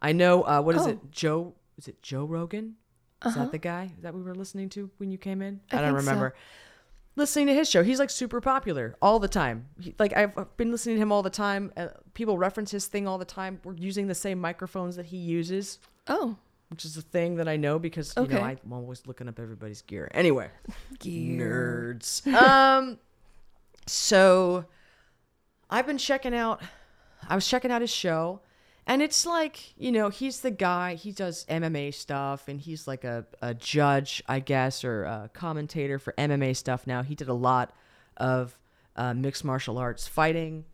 [0.00, 0.42] I know.
[0.44, 0.90] Uh, what is Oh.
[0.90, 1.10] it?
[1.10, 1.54] Joe?
[1.76, 2.76] Is it Joe Rogan?
[3.24, 3.42] Is Uh-huh.
[3.44, 5.60] that the guy that we were listening to when you came in?
[5.70, 6.34] I I, don't remember.
[6.34, 6.40] so.
[7.16, 9.66] Listening to his show, he's like super popular all the time.
[9.80, 11.72] He, like I've been listening to him all the time.
[11.76, 13.60] Uh, people reference his thing all the time.
[13.64, 16.36] We're using the same microphones that he uses, Oh,
[16.68, 19.82] which is a thing that I know because you know I'm always looking up everybody's
[19.82, 20.08] gear.
[20.14, 20.50] Anyway,
[21.00, 21.96] gear.
[21.98, 22.32] nerds.
[22.32, 22.98] um,
[23.86, 24.64] so
[25.68, 26.62] I've been checking out.
[27.28, 28.40] I was checking out his show,
[28.90, 30.94] and it's like you know he's the guy.
[30.96, 36.00] He does MMA stuff, and he's like a a judge, I guess, or a commentator
[36.00, 36.86] for MMA stuff.
[36.88, 37.72] Now he did a lot
[38.16, 38.58] of
[38.96, 40.64] uh, mixed martial arts fighting,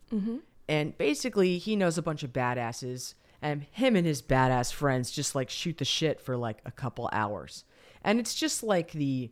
[0.67, 3.13] and basically he knows a bunch of badasses.
[3.39, 7.07] And him and his badass friends just like shoot the shit for like a couple
[7.13, 7.65] hours.
[8.01, 9.31] And it's just like the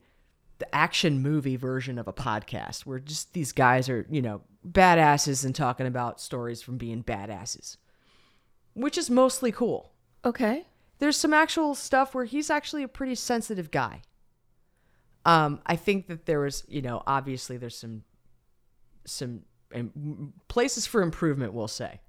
[0.60, 5.44] the action movie version of a podcast where just these guys are, you know, badasses
[5.44, 7.78] and talking about stories from being badasses,
[8.76, 9.92] which is mostly cool.
[10.24, 10.66] Okay.
[11.00, 14.02] There's some actual stuff where he's actually a pretty sensitive guy.
[15.26, 18.04] Um, I think that there was, you know, obviously there's some
[19.06, 19.42] some
[19.74, 21.54] um, places for improvement.
[21.54, 22.00] We'll say,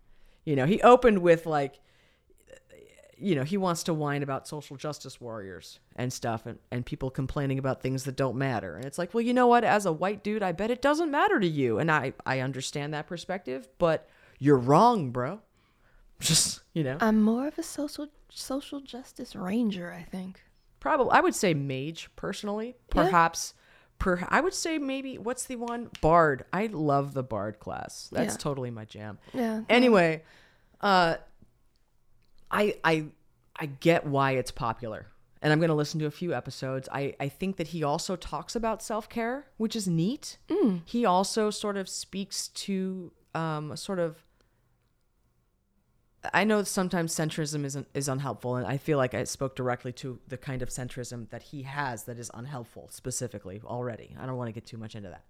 [0.45, 1.81] you know, he opened with like,
[3.17, 7.11] you know, he wants to whine about social justice warriors and stuff, and and people
[7.11, 8.77] complaining about things that don't matter.
[8.77, 9.65] And it's like, well, you know what?
[9.65, 12.93] As a white dude, I bet it doesn't matter to you, and I I understand
[12.93, 15.41] that perspective, but you're wrong, bro.
[16.21, 16.97] Just you know.
[17.01, 20.41] I'm more of a social social justice ranger, I think.
[20.81, 22.77] Probably, I would say mage personally.
[22.95, 23.05] Yeah.
[23.05, 23.55] Perhaps,
[23.99, 26.45] per I would say maybe what's the one bard.
[26.53, 28.09] I love the bard class.
[28.13, 28.39] That's Yeah.
[28.39, 29.19] totally my jam.
[29.35, 29.63] Yeah.
[29.69, 30.23] Anyway,
[30.81, 31.17] uh,
[32.51, 33.07] I I
[33.59, 35.07] I get why it's popular,
[35.43, 36.89] and I'm gonna listen to a few episodes.
[36.93, 40.39] I I think that he also talks about self care, which is neat.
[40.85, 44.25] He also sort of speaks to um a sort of
[46.33, 50.19] I know sometimes centrism is is unhelpful, and I feel like I spoke directly to
[50.29, 54.17] the kind of centrism that he has that is unhelpful specifically already.
[54.19, 55.25] I don't want to get too much into that.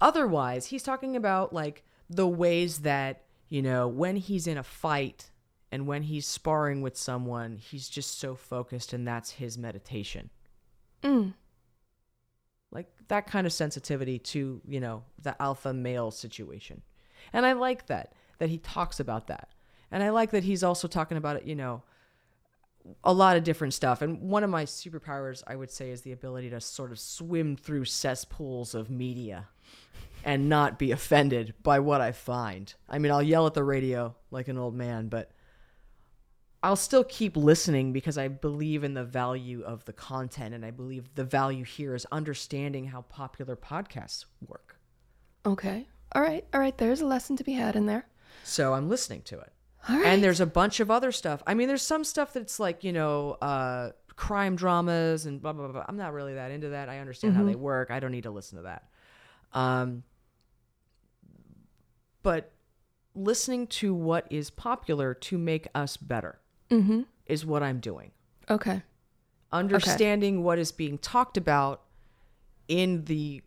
[0.00, 5.30] Otherwise, he's talking about like the ways that you know when he's in a fight
[5.72, 10.30] and when he's sparring with someone, he's just so focused, and that's his meditation.
[11.02, 11.34] Mm.
[12.72, 16.82] Like that kind of sensitivity to you know the alpha male situation,
[17.32, 19.48] and I like that that he talks about that.
[19.90, 21.82] And I like that he's also talking about it, you know,
[23.04, 24.02] a lot of different stuff.
[24.02, 27.56] And one of my superpowers, I would say, is the ability to sort of swim
[27.56, 29.48] through cesspools of media
[30.24, 32.72] and not be offended by what I find.
[32.88, 35.30] I mean, I'll yell at the radio like an old man, but
[36.62, 40.54] I'll still keep listening because I believe in the value of the content.
[40.54, 44.76] And I believe the value here is understanding how popular podcasts work.
[45.46, 45.86] Okay.
[46.12, 46.44] All right.
[46.52, 46.76] All right.
[46.76, 48.06] There's a lesson to be had in there.
[48.44, 49.52] So I'm listening to it.
[49.88, 50.06] Right.
[50.06, 51.42] And there's a bunch of other stuff.
[51.46, 55.68] I mean, there's some stuff that's like, you know, uh, crime dramas and blah, blah,
[55.68, 55.84] blah.
[55.88, 56.88] I'm not really that into that.
[56.88, 57.90] I understand how they work.
[57.90, 58.84] I don't need to listen to that.
[59.52, 60.02] Um,
[62.22, 62.52] but
[63.14, 66.38] listening to what is popular to make us better
[66.70, 67.02] mm-hmm.
[67.26, 68.10] is what I'm doing.
[68.48, 68.82] Okay.
[69.52, 71.82] Understanding what is being talked about
[72.68, 73.42] in the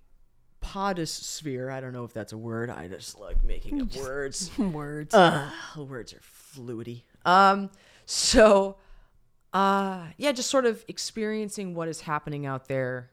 [0.63, 1.71] podosphere.
[1.71, 2.69] I don't know if that's a word.
[2.69, 4.49] I just like making up words.
[4.57, 5.13] Words.
[5.13, 6.21] Uh, words are
[6.55, 7.03] fluidy.
[7.25, 7.69] Um,
[8.05, 8.77] so,
[9.53, 13.11] uh, yeah, just sort of experiencing what is happening out there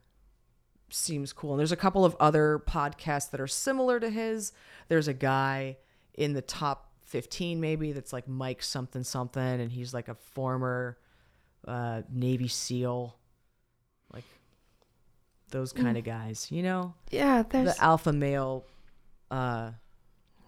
[0.88, 1.52] seems cool.
[1.52, 4.52] And there's a couple of other podcasts that are similar to his.
[4.88, 5.76] There's a guy
[6.14, 10.98] in the top 15 maybe that's like Mike something something, and he's like a former
[11.66, 13.16] uh, Navy SEAL,
[15.50, 17.42] those kind of guys, you know, yeah.
[17.48, 18.64] There's the alpha male.
[19.30, 19.72] Uh,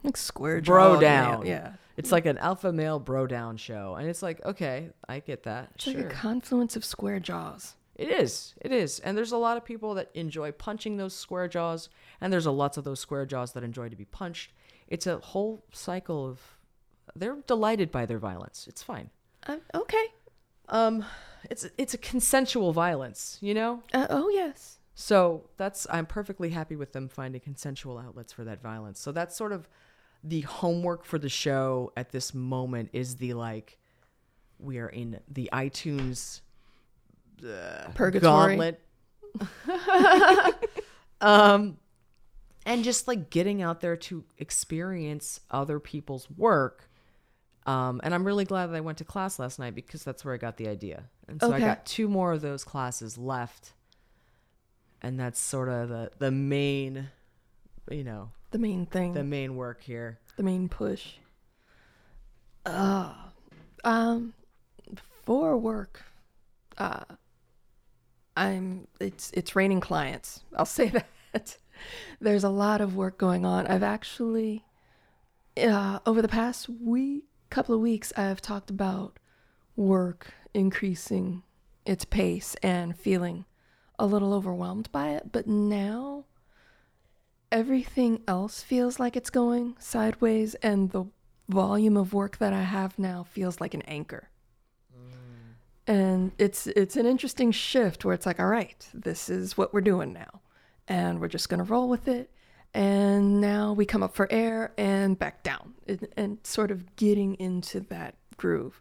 [0.03, 0.73] like square jaw.
[0.73, 1.41] bro down.
[1.41, 1.47] man.
[1.47, 1.73] Yeah.
[1.97, 3.95] It's like an alpha male bro down show.
[3.99, 5.71] And it's like, okay, I get that.
[5.75, 5.95] It's sure.
[5.95, 7.75] like a confluence of square jaws.
[7.95, 8.55] it is.
[8.61, 8.99] It is.
[9.01, 11.89] And there's a lot of people that enjoy punching those square jaws.
[12.21, 14.53] And there's a lots of those square jaws that enjoy to be punched.
[14.89, 16.41] It's a whole cycle of
[17.15, 18.67] they're delighted by their violence.
[18.69, 19.11] It's fine.
[19.47, 20.05] Uh, okay.
[20.69, 21.05] Um
[21.51, 23.83] it's it's a consensual violence, you know?
[23.93, 24.79] Uh, oh yes.
[24.95, 29.01] So that's I'm perfectly happy with them finding consensual outlets for that violence.
[29.01, 29.69] So that's sort of
[30.23, 33.79] the homework for the show at this moment is the like
[34.59, 36.41] we are in the iTunes
[37.45, 38.57] uh, Purgatory.
[38.57, 38.81] gauntlet.
[41.21, 41.79] um
[42.65, 46.89] and just like getting out there to experience other people's work.
[47.65, 50.35] Um, and I'm really glad that I went to class last night because that's where
[50.35, 51.05] I got the idea.
[51.29, 53.73] And so I got two more of those classes left.
[55.03, 57.09] And that's sort of the, the main,
[57.91, 59.15] you know, The main thing.
[59.15, 60.19] the main work here.
[60.37, 61.15] the main push.
[62.65, 63.13] Uh,
[63.85, 64.33] um,
[65.25, 66.03] for work,
[66.79, 67.01] uh,
[68.37, 70.45] I'm it's it's raining clients.
[70.57, 70.93] I'll say
[71.33, 71.57] that.
[72.21, 73.67] There's a lot of work going on.
[73.67, 74.65] I've actually,
[75.61, 79.19] uh, over the past week, couple of weeks, I've talked about
[79.75, 81.43] work increasing
[81.85, 83.45] its pace and feeling
[84.03, 85.31] a little overwhelmed by it.
[85.31, 86.25] But now
[87.53, 91.05] everything else feels like it's going sideways and the
[91.49, 94.29] volume of work that I have now feels like an anchor.
[95.87, 99.81] And it's it's an interesting shift where it's like, all right, this is what we're
[99.81, 100.41] doing now.
[100.89, 102.29] And we're just gonna roll with it.
[102.75, 105.75] And now we come up for air and back down.
[105.87, 108.81] And, and sort of getting into that groove.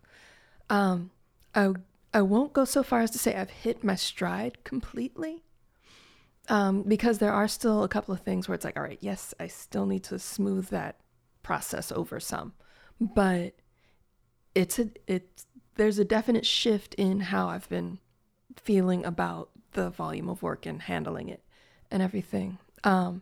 [0.69, 1.11] Um
[1.53, 1.73] I
[2.13, 5.43] I won't go so far as to say I've hit my stride completely
[6.49, 9.33] um, because there are still a couple of things where it's like, all right, yes,
[9.39, 10.99] I still need to smooth that
[11.43, 12.53] process over some,
[12.99, 13.53] but
[14.53, 15.45] it's a it's
[15.75, 17.99] there's a definite shift in how I've been
[18.57, 21.43] feeling about the volume of work and handling it
[21.89, 22.57] and everything.
[22.83, 23.21] Um,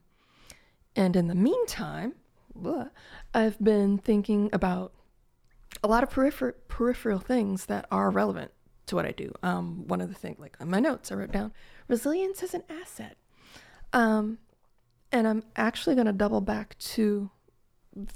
[0.96, 2.16] and in the meantime,
[2.56, 2.88] blah,
[3.34, 4.94] I've been thinking about
[5.84, 8.52] a lot of peripher- peripheral things that are relevant
[8.90, 9.32] to what I do.
[9.42, 11.54] Um, one of the things, like on my notes, I wrote down
[11.88, 13.18] resilience is an asset.
[13.94, 14.40] Um,
[15.12, 17.32] and I'm actually going to double back to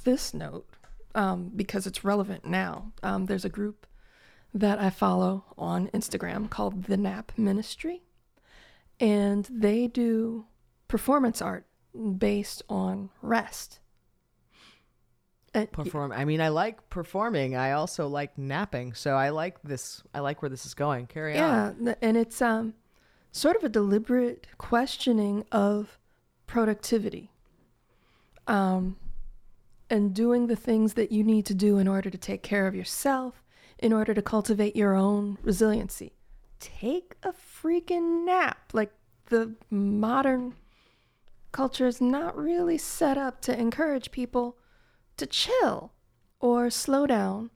[0.03, 0.67] this note
[1.15, 2.91] um, because it's relevant now.
[3.01, 3.87] Um, there's a group
[4.53, 8.03] that I follow on Instagram called the Nap Ministry,
[8.99, 10.45] and they do
[10.87, 11.65] performance art
[12.17, 13.79] based on rest.
[15.53, 16.11] And Perform.
[16.11, 17.55] I mean, I like performing.
[17.55, 18.93] I also like napping.
[18.93, 20.01] So I like this.
[20.13, 21.05] I like where this is going.
[21.07, 21.77] Carry on.
[21.79, 22.73] yeah, and it's um
[23.31, 25.99] sort of a deliberate questioning of
[26.47, 27.31] productivity.
[28.47, 28.97] Um
[29.89, 32.73] and doing the things that you need to do in order to take care of
[32.73, 33.43] yourself,
[33.77, 36.13] in order to cultivate your own resiliency.
[36.59, 38.71] Take a freaking nap.
[38.73, 38.91] Like
[39.27, 40.55] the modern
[41.51, 44.57] culture is not really set up to encourage people
[45.17, 45.91] to chill
[46.39, 47.49] or slow down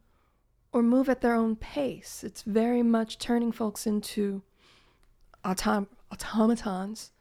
[0.71, 2.23] or move at their own pace.
[2.23, 4.41] It's very much turning folks into
[5.43, 7.11] autom- automatons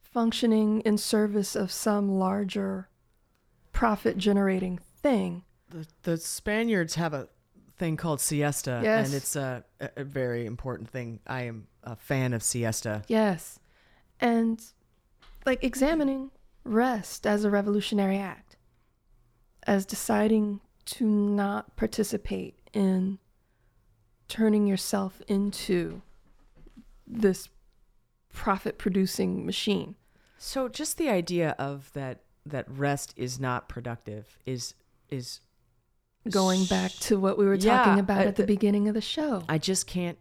[0.00, 2.88] functioning in service of some larger
[3.72, 5.42] profit generating thing.
[5.70, 7.28] The, the Spaniards have a
[7.76, 9.06] thing called siesta, Yes.
[9.06, 11.18] and it's a, a, a very important thing.
[11.26, 13.02] I am a fan of siesta.
[13.08, 13.58] Yes.
[14.20, 14.62] And
[15.44, 16.30] like examining
[16.62, 18.43] rest as a revolutionary act,
[19.66, 23.18] as deciding to not participate in
[24.28, 26.02] turning yourself into
[27.06, 27.48] this
[28.32, 29.94] profit producing machine.
[30.38, 34.74] So just the idea of that that rest is not productive is
[35.08, 35.40] is
[36.30, 39.00] Going back to what we were Yeah, talking about I- at the beginning of the
[39.02, 39.44] show.
[39.48, 40.18] I just can't.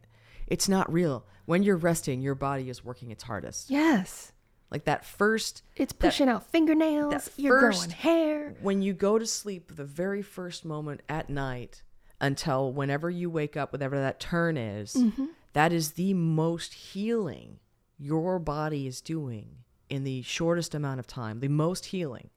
[0.48, 1.26] It's not real.
[1.46, 3.70] When you're resting, your body is working its hardest.
[3.70, 4.32] yes.
[4.74, 7.14] Like that first It's pushing out fingernails.
[7.14, 8.56] that You're first- growing hair.
[8.62, 11.84] when you go to sleep, the very first moment at night
[12.20, 15.26] until whenever you wake up, whatever that turn is, Mm-hmm.
[15.54, 17.60] that is the most healing
[18.00, 19.58] your body is doing
[19.90, 21.40] in the shortest amount of time.
[21.40, 22.32] The most healing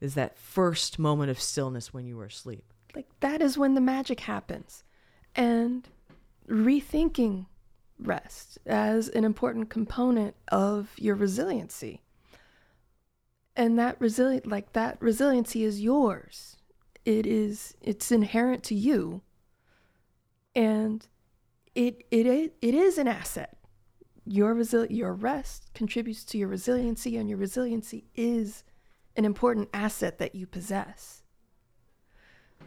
[0.00, 2.72] is that first moment of stillness when you are asleep.
[2.94, 4.84] Like that is when the magic happens.
[5.34, 5.88] And
[6.48, 7.46] rethinking
[7.98, 12.02] rest as an important component of your resiliency.
[13.56, 16.56] And that resilient like that resiliency is yours.
[17.04, 19.22] It is it's inherent to you.
[20.56, 21.06] And
[21.74, 23.56] it it i- it is an asset.
[24.24, 28.64] Your resil- your rest contributes to your resiliency and your resiliency is
[29.16, 31.22] an important asset that you possess.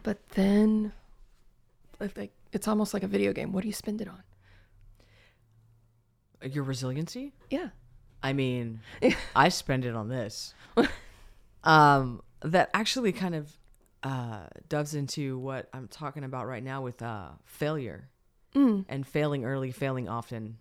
[0.04, 0.94] But then,
[2.00, 3.52] like, it's almost like a video game.
[3.52, 4.24] What do you spend it on?
[6.44, 7.34] Your resiliency?
[7.50, 7.70] Yeah.
[8.24, 8.82] I mean,
[9.36, 10.54] I spend it on this.
[11.64, 13.52] Um, that actually kind of
[14.04, 18.10] uh, doves into what I'm talking about right now with uh, failure
[18.56, 18.86] Mm.
[18.88, 20.58] and failing early, failing often,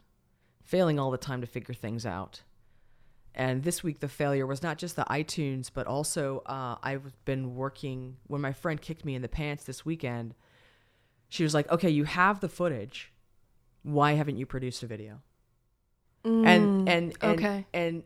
[0.65, 2.43] failing all the time to figure things out.
[3.35, 7.55] And this week, the failure was not just the iTunes, but also uh, I've been
[7.55, 8.17] working.
[8.27, 10.35] When my friend kicked me in the pants this weekend,
[11.29, 13.13] she was like, "Okay, you have the footage.
[13.85, 15.21] Why haven't you produced a video?"
[16.27, 17.67] And and and, Mm, okay.
[17.73, 18.03] and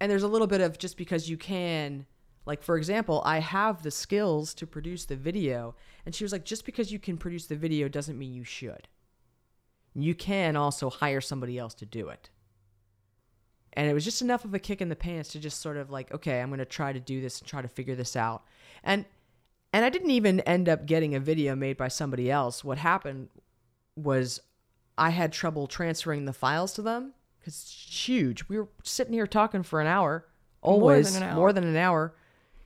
[0.00, 2.06] and there's a little bit of just because you can
[2.46, 5.74] like for example i have the skills to produce the video.
[6.06, 8.88] And she was like just because you can produce the video doesn't mean you should.
[9.94, 12.28] You can also hire somebody else to do it.
[13.72, 15.90] And it was just enough of a kick in the pants to just sort of
[15.90, 18.42] like okay i'm going to try to do this and try to figure this out.
[18.82, 19.04] And
[19.72, 22.64] and i didn't even end up getting a video made by somebody else.
[22.64, 23.28] What happened
[23.96, 24.40] was
[24.98, 27.14] i had trouble transferring the files to them
[27.44, 30.26] because it's huge we were sitting here talking for an hour
[30.62, 31.36] More always than an hour.
[31.36, 32.14] more than an hour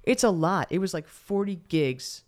[0.05, 2.23] it's a lot it was like 40 gigs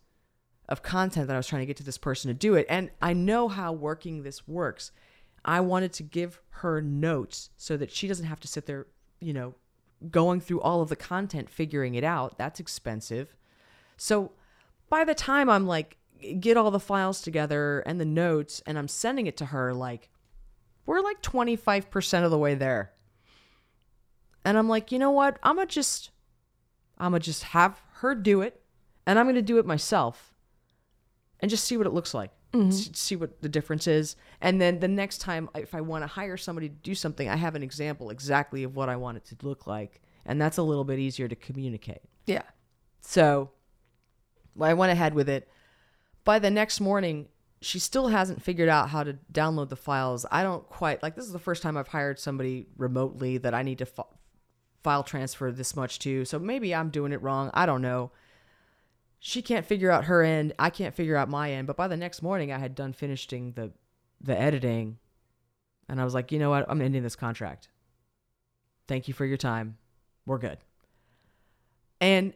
[0.70, 2.64] of content that I was trying to get to this person to do it.
[2.70, 4.92] And I know how working this works.
[5.44, 8.86] I wanted to give her notes so that she doesn't have to sit there,
[9.20, 9.54] you know,
[10.10, 12.38] going through all of the content, figuring it out.
[12.38, 13.34] That's expensive.
[13.96, 14.32] So
[14.88, 15.96] by the time I'm like,
[16.38, 20.08] get all the files together and the notes and I'm sending it to her, like,
[20.90, 22.90] we're like 25% of the way there.
[24.44, 25.38] And I'm like, you know what?
[25.40, 26.10] I'm going to just,
[26.98, 28.60] I'm going to just have her do it
[29.06, 30.34] and I'm going to do it myself
[31.38, 32.32] and just see what it looks like.
[32.52, 32.70] Mm-hmm.
[32.70, 34.16] S- See what the difference is.
[34.40, 37.36] And then the next time, if I want to hire somebody to do something, I
[37.36, 40.02] have an example exactly of what I want it to look like.
[40.26, 42.02] And that's a little bit easier to communicate.
[42.26, 42.42] Yeah.
[43.00, 43.52] So
[44.56, 45.48] well, I went ahead with it.
[46.24, 47.28] By the next morning,
[47.62, 50.24] she still hasn't figured out how to download the files.
[50.30, 53.62] I don't quite like this is the first time I've hired somebody remotely that I
[53.62, 54.04] need to fi-
[54.82, 56.24] file transfer this much to.
[56.24, 57.50] So maybe I'm doing it wrong.
[57.52, 58.12] I don't know.
[59.18, 60.54] She can't figure out her end.
[60.58, 61.66] I can't figure out my end.
[61.66, 63.72] But by the next morning, I had done finishing the
[64.22, 64.98] the editing,
[65.88, 66.64] and I was like, you know what?
[66.68, 67.68] I'm ending this contract.
[68.88, 69.76] Thank you for your time.
[70.24, 70.58] We're good.
[72.00, 72.32] And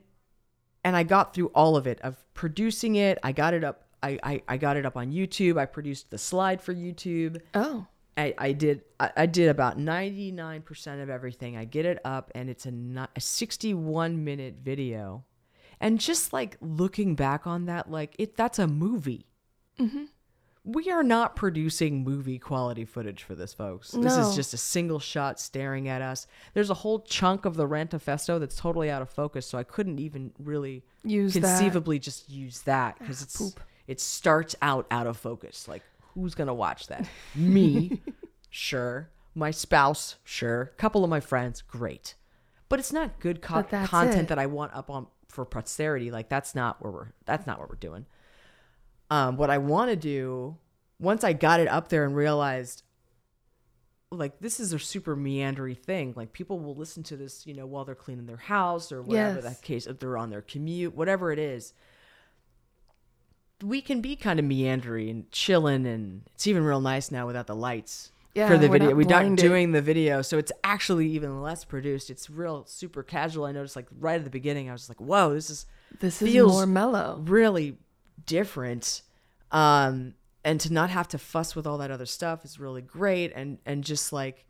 [0.84, 3.18] and I got through all of it of producing it.
[3.22, 3.83] I got it up.
[4.04, 5.58] I, I, I got it up on YouTube.
[5.58, 7.40] I produced the slide for YouTube.
[7.54, 7.86] Oh.
[8.16, 11.56] I, I did I, I did about 99% of everything.
[11.56, 15.24] I get it up and it's a, a 61 minute video.
[15.80, 19.26] And just like looking back on that, like it that's a movie.
[19.80, 20.04] Mm-hmm.
[20.66, 23.90] We are not producing movie quality footage for this, folks.
[23.90, 26.26] This is just a single shot staring at us.
[26.54, 29.98] There's a whole chunk of the Rantafesto that's totally out of focus, so I couldn't
[29.98, 31.42] even really Use that.
[31.42, 33.60] conceivably just use that because ah, it's poop.
[33.86, 35.68] It starts out out of focus.
[35.68, 35.82] Like
[36.14, 37.08] who's gonna watch that?
[37.34, 38.00] Me,
[38.50, 39.10] sure.
[39.34, 40.66] My spouse, sure.
[40.76, 42.14] Couple of my friends, great.
[42.68, 44.28] But it's not good co- content it.
[44.28, 46.10] that I want up on for posterity.
[46.10, 48.06] Like that's not where we're that's not what we're doing.
[49.10, 50.56] Um, what I want to do
[51.00, 52.82] once I got it up there and realized
[54.10, 56.12] like this is a super meandery thing.
[56.16, 59.40] Like people will listen to this, you know, while they're cleaning their house or whatever
[59.40, 59.44] Yes.
[59.44, 61.74] that case, if they're on their commute, whatever it is.
[63.64, 67.46] We can be kind of meandering and chilling, and it's even real nice now without
[67.46, 68.88] the lights Yeah, for the we're video.
[68.88, 72.10] not We're not doing the video, so it's actually even less produced.
[72.10, 73.46] It's real super casual.
[73.46, 75.66] I noticed like right at the beginning, I was like, "Whoa, this is
[76.00, 77.20] This is more mellow.
[77.24, 77.78] really
[78.26, 79.02] different
[79.52, 83.32] um and to not have to fuss with all that other stuff is really great
[83.34, 84.46] and and just like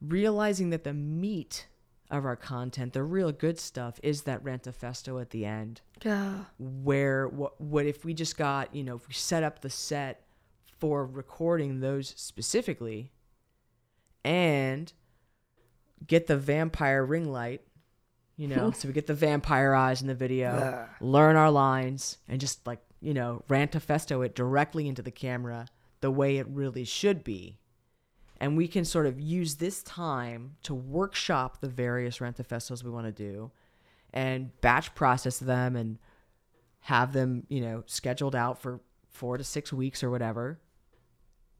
[0.00, 1.66] realizing that the meat
[2.10, 5.80] of our content the real good stuff is that rantafesto at the end.
[6.04, 6.44] Yeah.
[6.58, 10.22] where what what if we just got you know if we set up the set
[10.78, 13.10] for recording those specifically
[14.24, 14.92] and
[16.06, 17.62] get the vampire ring light
[18.36, 22.40] you know so we get the vampire eyes in the video learn our lines and
[22.40, 25.66] just like you know rantafesto it directly into the camera
[26.02, 27.58] the way it really should be
[28.40, 33.06] and we can sort of use this time to workshop the various rantafestos we want
[33.06, 33.50] to do
[34.12, 35.98] and batch process them and
[36.80, 38.80] have them, you know, scheduled out for
[39.10, 40.60] four to six weeks or whatever.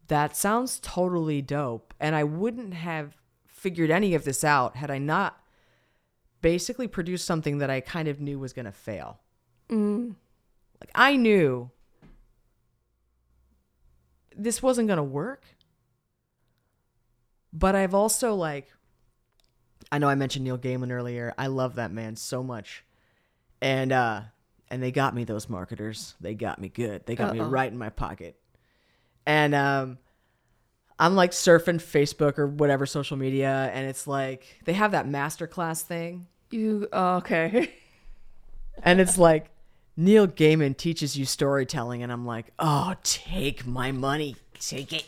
[0.08, 1.92] That sounds totally dope.
[1.98, 3.16] And I wouldn't have
[3.46, 5.40] figured any of this out had I not
[6.42, 9.18] basically produced something that I kind of knew was going to fail.
[9.68, 10.12] Mm-hmm.
[10.80, 11.70] Like, I knew
[14.36, 15.44] this wasn't going to work.
[17.58, 18.68] But I've also, like,
[19.90, 21.32] I know I mentioned Neil Gaiman earlier.
[21.38, 22.84] I love that man so much.
[23.62, 24.22] And, uh,
[24.68, 26.14] and they got me those marketers.
[26.20, 27.06] They got me good.
[27.06, 27.48] They got me Uh-oh.
[27.48, 28.36] right in my pocket.
[29.24, 29.98] And um
[30.98, 35.82] I'm like surfing Facebook or whatever social media and it's like they have that masterclass
[35.82, 37.74] thing You oh, okay?
[38.82, 39.50] and it's like
[39.96, 44.36] Neil Gaiman teaches you storytelling and I'm like, "Oh, take my money.
[44.60, 45.06] Take it.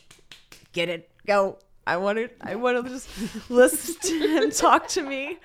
[0.73, 1.11] Get it.
[1.27, 1.59] Go.
[1.89, 3.09] I want to I want to just
[3.51, 5.39] listen to him talk to me.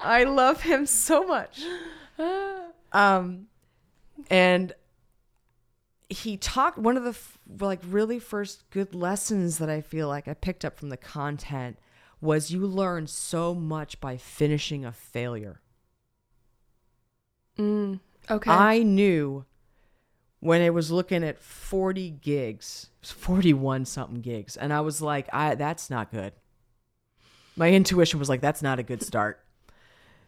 [0.00, 1.62] I love him so much.
[2.92, 3.48] Um
[4.30, 4.72] and
[6.08, 10.26] he talked one of the f- like really first good lessons that I feel like
[10.26, 11.78] I picked up from the content
[12.20, 15.60] was you learn so much by finishing a failure.
[17.58, 18.50] Mm, okay.
[18.50, 19.44] I knew
[20.40, 25.54] when I was looking at 40 gigs, 41 something gigs, and I was like, I
[25.54, 26.32] that's not good.
[27.56, 29.44] My intuition was like, that's not a good start.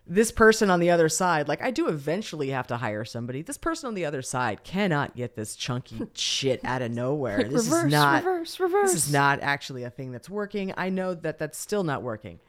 [0.07, 3.41] This person on the other side, like I do eventually have to hire somebody.
[3.41, 7.45] This person on the other side cannot get this chunky shit out of nowhere.
[7.45, 8.93] This reverse, is not reverse, reverse.
[8.93, 10.75] this is not actually a thing that's working.
[10.77, 12.41] I know that that's still not working.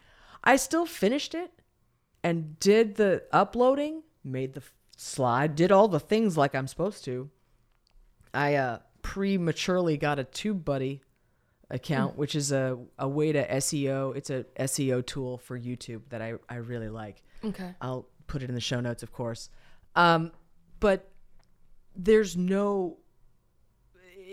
[0.44, 1.52] I still finished it
[2.24, 4.64] and did the uploading, made the
[4.98, 7.30] slide, did all the things like I'm supposed to.
[8.34, 11.02] I uh, prematurely got a TubeBuddy
[11.70, 14.16] account, which is a, a way to SEO.
[14.16, 17.24] It's a SEO tool for YouTube that I, I really like.
[17.44, 17.76] okay.
[17.82, 19.50] I'll put it in the show notes, of course.
[19.96, 20.32] Um,
[20.80, 21.12] but
[21.96, 22.98] there's no.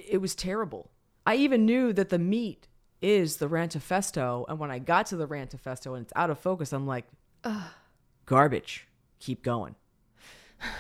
[0.08, 0.90] It was terrible.
[1.26, 2.68] I even knew that the meat
[3.02, 6.72] is the Rantafesto, and when I got to the Rantafesto and it's out of focus,
[6.72, 7.06] I'm like,
[8.26, 8.86] garbage.
[9.18, 9.74] Keep going.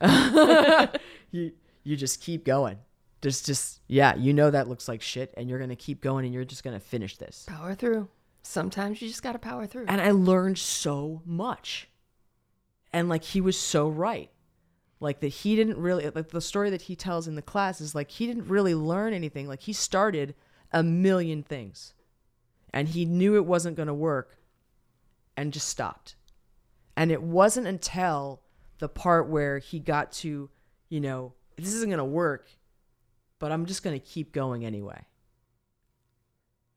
[1.30, 1.52] you
[1.84, 2.78] you just keep going.
[3.22, 6.34] Just just yeah, you know that looks like shit, and you're gonna keep going, and
[6.34, 7.44] you're just gonna finish this.
[7.46, 8.08] Power through.
[8.42, 9.86] Sometimes you just gotta power through.
[9.88, 11.88] and I learned so much.
[12.92, 14.30] And like he was so right.
[15.00, 17.94] Like that he didn't really like the story that he tells in the class is
[17.94, 19.48] like he didn't really learn anything.
[19.48, 20.34] Like he started
[20.72, 21.94] a million things.
[22.72, 24.36] And he knew it wasn't going to work
[25.36, 26.16] and just stopped.
[26.96, 28.42] And it wasn't until
[28.80, 30.50] the part where he got to,
[30.88, 32.48] you know, this isn't going to work,
[33.38, 35.06] but I'm just going to keep going anyway.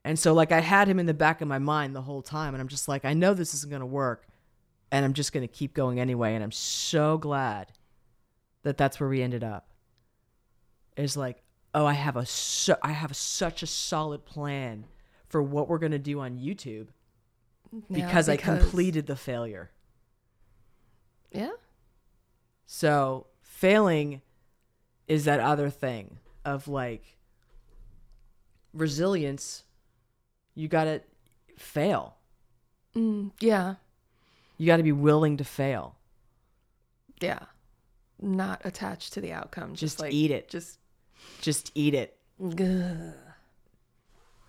[0.03, 2.53] And so, like, I had him in the back of my mind the whole time.
[2.53, 4.25] And I'm just like, I know this isn't going to work.
[4.89, 6.33] And I'm just going to keep going anyway.
[6.33, 7.73] And I'm so glad
[8.63, 9.67] that that's where we ended up.
[10.95, 14.85] Is like, oh, I have a so, I have such a solid plan
[15.27, 16.87] for what we're going to do on YouTube
[17.73, 19.71] Yeah, because, I completed the failure.
[21.31, 21.51] Yeah.
[22.65, 24.21] So failing
[25.07, 27.17] is that other thing of like
[28.73, 29.63] resilience.
[30.55, 31.01] You got to
[31.57, 32.15] fail.
[32.95, 33.75] Mm, yeah.
[34.57, 35.95] You got to be willing to fail.
[37.21, 37.39] Yeah.
[38.19, 39.71] Not attached to the outcome.
[39.71, 40.49] Just, Just like eat it.
[40.49, 40.79] Just.
[41.41, 42.17] Just eat it.
[42.41, 43.13] Ugh.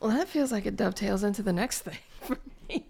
[0.01, 2.39] Well, that feels like it dovetails into the next thing for
[2.69, 2.87] me.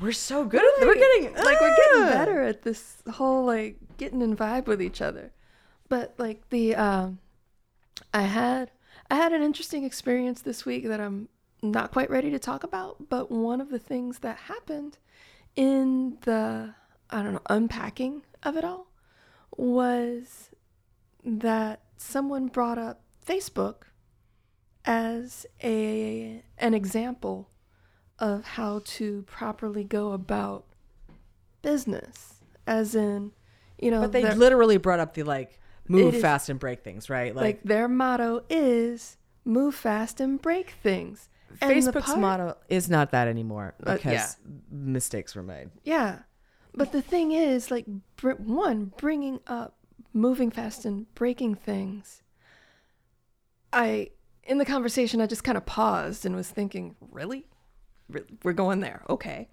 [0.00, 4.20] We're so good at We're getting like we're getting better at this whole like getting
[4.22, 5.32] in vibe with each other.
[5.92, 7.18] But like the um
[8.14, 8.70] I had
[9.10, 11.28] I had an interesting experience this week that I'm
[11.60, 14.96] not quite ready to talk about, but one of the things that happened
[15.54, 16.74] in the
[17.10, 18.86] I don't know, unpacking of it all
[19.54, 20.48] was
[21.26, 23.82] that someone brought up Facebook
[24.86, 27.50] as a an example
[28.18, 30.64] of how to properly go about
[31.60, 32.36] business
[32.66, 33.32] as in
[33.78, 37.08] you know But they literally brought up the like move is- fast and break things,
[37.10, 37.34] right?
[37.34, 41.28] like, Like, their motto is move fast and break things
[41.60, 44.28] Facebook's part- motto is not that anymore Uh, because yeah.
[44.70, 45.70] mistakes were made.
[45.84, 46.20] Yeah.
[46.74, 47.84] But the thing is, like,
[48.16, 49.76] br- one, bringing up
[50.14, 52.22] moving fast and breaking things.
[53.72, 54.10] I,
[54.44, 57.46] in the conversation, I just kind of paused and was thinking, really?
[58.08, 59.02] Re- We're going there.
[59.10, 59.48] Okay.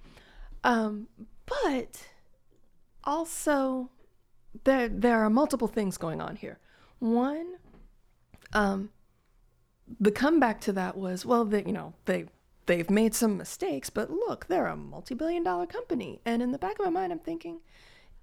[0.63, 1.07] Um,
[1.45, 2.01] but
[3.03, 3.89] also,
[4.64, 6.60] there, there are multiple things going on here.
[7.00, 7.56] One,
[8.54, 8.89] um,
[10.00, 12.26] the comeback to that was, well, they, you know, they
[12.66, 16.22] they've made some mistakes, but look, they're a multi-billion dollar company.
[16.26, 17.62] And in the back of my mind, I'm thinking,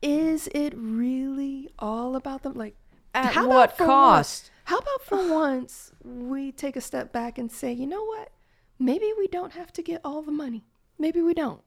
[0.02, 2.54] is it really all about them?
[2.54, 2.76] Like,
[3.14, 3.88] At how what cost?
[3.88, 8.30] once- how about for once we take a step back and say, you know what?
[8.78, 10.64] Maybe we don't have to get all the money.
[10.98, 11.62] Maybe we don't.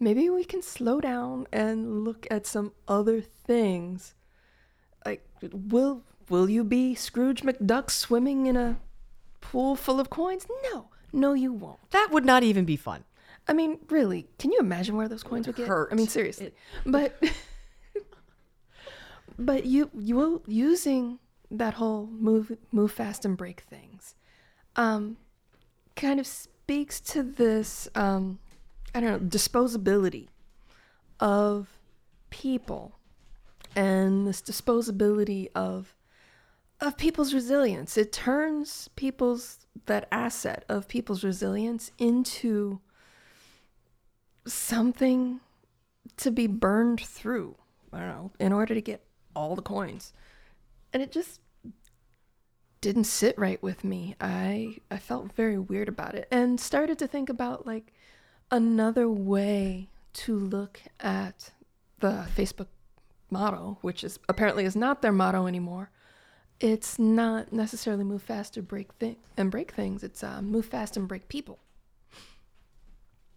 [0.00, 4.14] Maybe we can slow down and look at some other things.
[5.04, 8.78] Like, will will you be Scrooge McDuck swimming in a
[9.40, 10.46] pool full of coins?
[10.70, 11.90] No, no, you won't.
[11.90, 13.04] That would not even be fun.
[13.48, 15.66] I mean, really, can you imagine where those coins would get?
[15.66, 15.88] Hurt.
[15.90, 16.52] I mean, seriously.
[16.84, 17.20] but
[19.38, 21.18] but you you will using
[21.50, 24.14] that whole move move fast and break things,
[24.76, 25.16] um,
[25.96, 28.38] kind of speaks to this um,
[28.94, 30.28] I don't know disposability
[31.20, 31.68] of
[32.30, 32.98] people
[33.74, 35.94] and this disposability of
[36.80, 37.96] of people's resilience.
[37.96, 42.80] It turns people's that asset of people's resilience into
[44.46, 45.40] something
[46.16, 47.56] to be burned through.
[47.92, 50.12] I don't know, in order to get all the coins.
[50.92, 51.40] And it just
[52.80, 54.14] didn't sit right with me.
[54.20, 57.92] I I felt very weird about it and started to think about like
[58.50, 61.50] another way to look at
[62.00, 62.68] the Facebook
[63.30, 65.90] motto, which is apparently is not their motto anymore.
[66.60, 70.02] It's not necessarily move fast or break thing and break things.
[70.02, 71.58] It's uh, move fast and break people.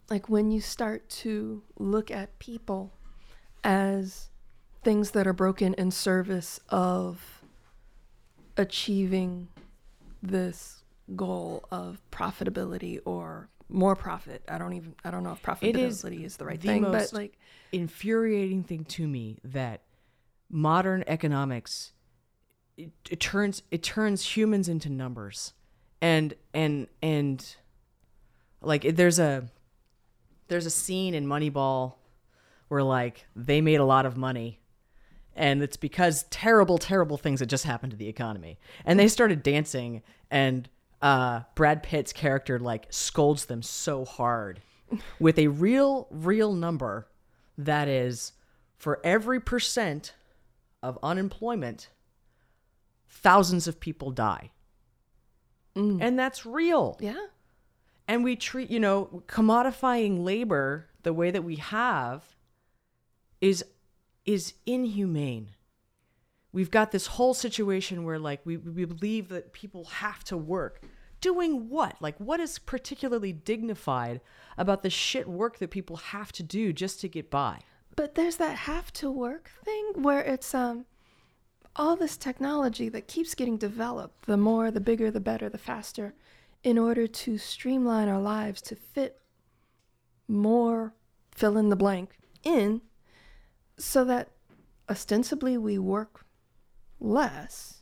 [0.09, 2.91] Like when you start to look at people
[3.63, 4.29] as
[4.83, 7.43] things that are broken in service of
[8.57, 9.47] achieving
[10.21, 10.83] this
[11.15, 14.43] goal of profitability or more profit.
[14.47, 16.83] I don't even I don't know if It is profitability is the right the thing,
[16.83, 17.37] but like
[17.71, 19.81] infuriating thing to me that
[20.49, 21.93] modern economics
[22.77, 25.53] it, it turns it turns humans into numbers.
[26.01, 27.55] And and and
[28.61, 29.47] like it- there's a
[30.47, 31.93] there's a scene in moneyball
[32.67, 34.59] where like they made a lot of money.
[35.33, 38.59] And it's because terrible terrible things had just happened to the economy.
[38.83, 40.67] And they started dancing and
[41.01, 44.61] uh brad pitt's character like scolds them so hard
[45.19, 47.07] with a real real number
[47.57, 48.33] that is
[48.77, 50.13] for every percent
[50.83, 51.89] of unemployment
[53.07, 54.49] thousands of people die.
[55.75, 56.97] And that's real.
[56.99, 57.27] Yeah.
[58.07, 62.23] and we treat you know commodifying labor the way that we have
[63.39, 63.63] is
[64.25, 65.49] is inhumane
[66.53, 70.81] we've got this whole situation where like we, we believe that people have to work.
[71.19, 71.95] Doing what?
[72.01, 74.21] Like what is particularly dignified
[74.57, 77.59] about the shit work that people have to do just to get by?
[77.95, 80.85] But there's that have to work thing where it's um
[81.75, 86.13] all this technology that keeps getting developed, the more, the bigger, the better, the faster,
[86.63, 89.21] in order to streamline our lives to fit
[90.27, 90.93] more
[91.33, 92.81] fill in the blank in
[93.77, 94.29] so that
[94.89, 96.25] ostensibly we work
[97.01, 97.81] less.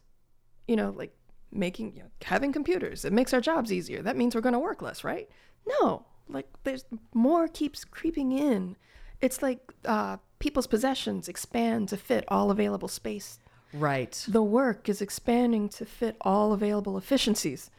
[0.67, 1.15] You know, like
[1.51, 4.01] making you know, having computers, it makes our jobs easier.
[4.01, 5.29] That means we're going to work less, right?
[5.67, 8.75] No, like there's more keeps creeping in.
[9.21, 13.39] It's like uh, people's possessions expand to fit all available space.
[13.73, 17.69] right The work is expanding to fit all available efficiencies.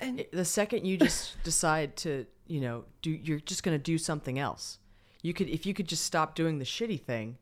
[0.00, 3.98] And the second you just decide to you know do you're just going to do
[3.98, 4.78] something else
[5.22, 7.36] you could if you could just stop doing the shitty thing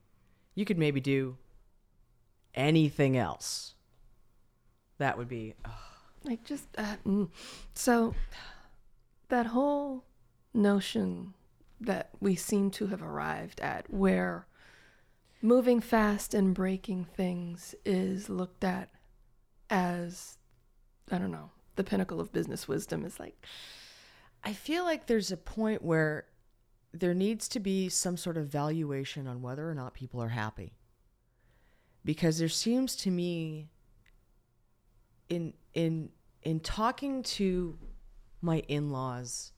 [0.55, 1.37] you could maybe do
[2.57, 3.75] anything else.
[4.99, 5.73] That would be ugh.
[6.25, 6.97] like just uh,
[7.75, 8.15] so
[9.29, 10.05] that whole
[10.55, 11.35] notion
[11.81, 14.47] that we seem to have arrived at where
[15.43, 18.89] moving fast and breaking things is looked at
[19.69, 20.39] as
[21.11, 23.45] i don't know the pinnacle of business wisdom is like
[24.43, 26.25] i feel like there's a point where
[26.93, 30.73] there needs to be some sort of valuation on whether or not people are happy
[32.07, 33.69] because there seems to me
[35.29, 36.09] in in
[36.43, 37.77] in talking to
[38.41, 39.53] my in-laws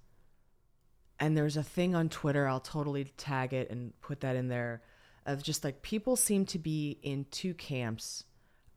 [1.21, 4.83] and there's a thing on Twitter I'll totally tag it and put that in there
[5.27, 8.25] of just like people seem to be in two camps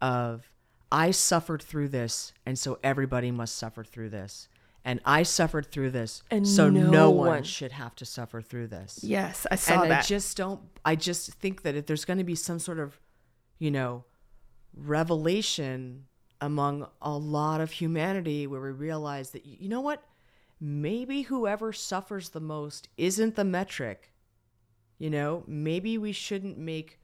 [0.01, 0.51] of
[0.91, 4.49] I suffered through this and so everybody must suffer through this
[4.84, 8.41] and I suffered through this And so no, no one, one- should have to suffer
[8.41, 10.59] through this yes i saw and that I just don't.
[10.84, 12.99] I just think that if there's going to be some sort of,
[13.62, 14.03] you know,
[14.76, 16.07] revelation
[16.41, 20.03] among a lot of humanity where we realize that you know what,
[20.59, 24.14] maybe whoever suffers the most isn't the metric.
[24.97, 26.99] You know, maybe we shouldn't make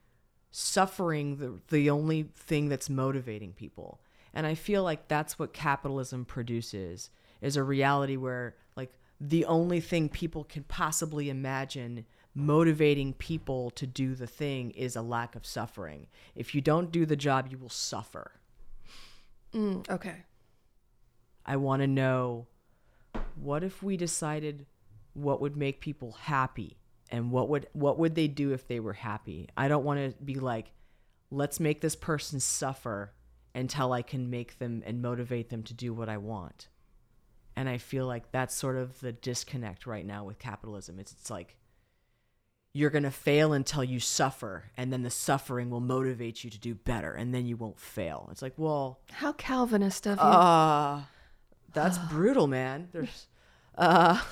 [0.49, 4.01] suffering the the only thing that's motivating people.
[4.33, 9.79] And I feel like that's what capitalism produces is a reality where like the only
[9.79, 12.05] thing people can possibly imagine
[12.37, 16.07] motivating people to do the thing is a lack of suffering.
[16.35, 18.33] If you don't do the job, you will suffer.
[19.53, 20.23] Mm, okay
[21.47, 22.47] I want to know
[23.35, 24.65] what if we decided
[25.13, 26.77] what would make people happy
[27.09, 29.47] and what would what would they do if they were happy?
[29.55, 30.73] I don't want to be like
[31.31, 33.13] let's make this person suffer
[33.55, 36.67] until I can make them and motivate them to do what I want.
[37.55, 40.99] And I feel like that's sort of the disconnect right now with capitalism.
[40.99, 41.55] It's it's like
[42.77, 46.59] you're going to fail until you suffer and then the suffering will motivate you to
[46.59, 48.27] do better and then you won't fail.
[48.31, 51.01] It's like, well, how calvinist of you uh
[51.73, 52.89] that's brutal, man.
[52.91, 53.27] There's
[53.77, 54.21] uh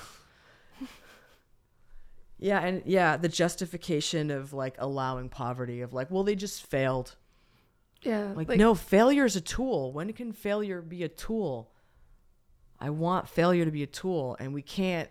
[2.38, 7.16] Yeah, and yeah, the justification of like allowing poverty of like, well, they just failed.
[8.02, 9.92] yeah Like, no, failure is a tool.
[9.92, 11.72] When can failure be a tool?
[12.78, 15.08] I want failure to be a tool, and we can't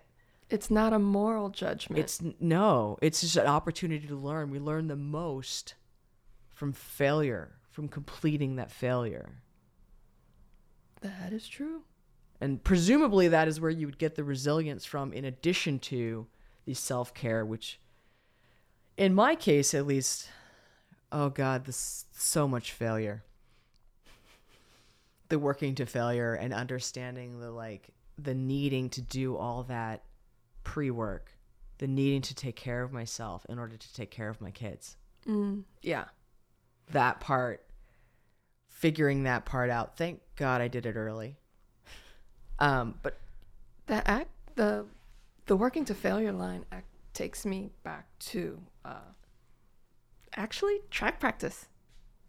[0.49, 1.99] It's not a moral judgment.
[1.99, 4.51] It's no, it's just an opportunity to learn.
[4.51, 5.73] We learn the most
[6.53, 9.41] from failure, from completing that failure.
[11.01, 11.81] that is true.
[12.41, 16.27] And presumably that is where you would get the resilience from in addition to
[16.65, 17.79] the self-care which
[18.97, 20.29] in my case at least
[21.11, 23.23] oh god this so much failure.
[25.29, 30.03] The working to failure and understanding the like the needing to do all that
[30.65, 31.31] pre-work,
[31.77, 34.97] the needing to take care of myself in order to take care of my kids.
[35.25, 36.05] Mm, yeah.
[36.91, 37.65] That part
[38.67, 39.95] figuring that part out.
[39.95, 41.37] Thank God I did it early.
[42.59, 43.17] Um, but
[43.87, 44.85] That act the
[45.45, 49.11] the working to failure line act takes me back to uh,
[50.35, 51.67] actually track practice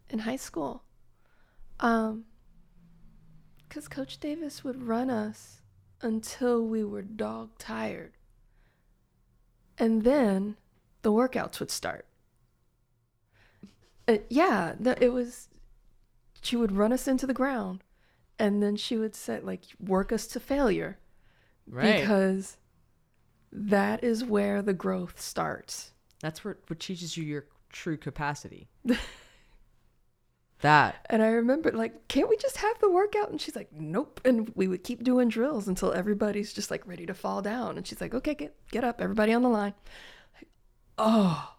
[0.08, 0.82] in high school.
[1.80, 2.24] Um,
[3.68, 5.60] because Coach Davis would run us
[6.00, 8.12] until we were dog tired,
[9.78, 10.56] and then
[11.02, 12.06] the workouts would start.
[14.08, 15.48] Uh, yeah, the, it was.
[16.42, 17.82] She would run us into the ground,
[18.38, 20.98] and then she would say like work us to failure
[21.66, 22.00] right.
[22.00, 22.56] because
[23.52, 25.92] that is where the growth starts.
[26.20, 28.68] That's what, what teaches you your true capacity.
[30.66, 31.06] that.
[31.08, 33.30] And I remember, like, can't we just have the workout?
[33.30, 34.20] And she's like, nope.
[34.24, 37.76] And we would keep doing drills until everybody's just like ready to fall down.
[37.76, 39.74] And she's like, okay, get get up, everybody on the line.
[40.34, 40.48] Like,
[40.98, 41.54] oh,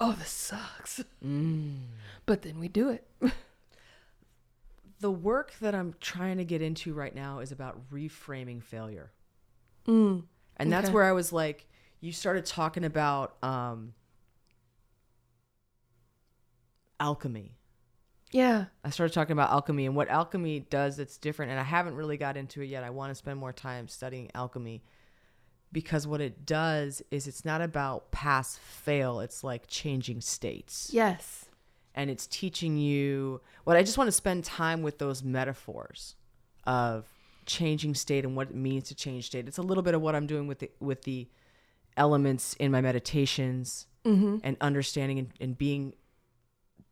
[0.00, 1.02] oh, this sucks.
[1.24, 1.76] Mm.
[2.26, 3.06] But then we do it.
[5.00, 9.10] The work that I'm trying to get into right now is about reframing failure.
[9.88, 10.22] Mm.
[10.58, 11.66] And that's where I was like,
[12.00, 13.94] you started talking about um,
[17.00, 17.56] alchemy.
[18.32, 18.64] Yeah.
[18.82, 21.50] I started talking about alchemy and what alchemy does that's different.
[21.50, 22.82] And I haven't really got into it yet.
[22.82, 24.82] I want to spend more time studying alchemy
[25.70, 30.90] because what it does is it's not about pass fail, it's like changing states.
[30.92, 31.46] Yes.
[31.94, 36.14] And it's teaching you what I just want to spend time with those metaphors
[36.64, 37.06] of
[37.44, 39.46] changing state and what it means to change state.
[39.46, 41.28] It's a little bit of what I'm doing with the with the
[41.96, 44.38] elements in my meditations Mm-hmm.
[44.42, 45.94] and understanding and, and being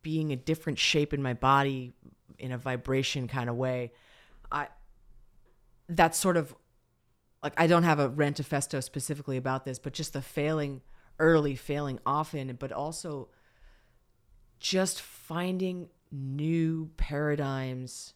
[0.01, 1.93] being a different shape in my body
[2.39, 3.91] in a vibration kind of way
[4.51, 4.67] i
[5.89, 6.55] that's sort of
[7.43, 10.81] like i don't have a rantafesto specifically about this but just the failing
[11.19, 13.29] early failing often but also
[14.59, 18.13] just finding new paradigms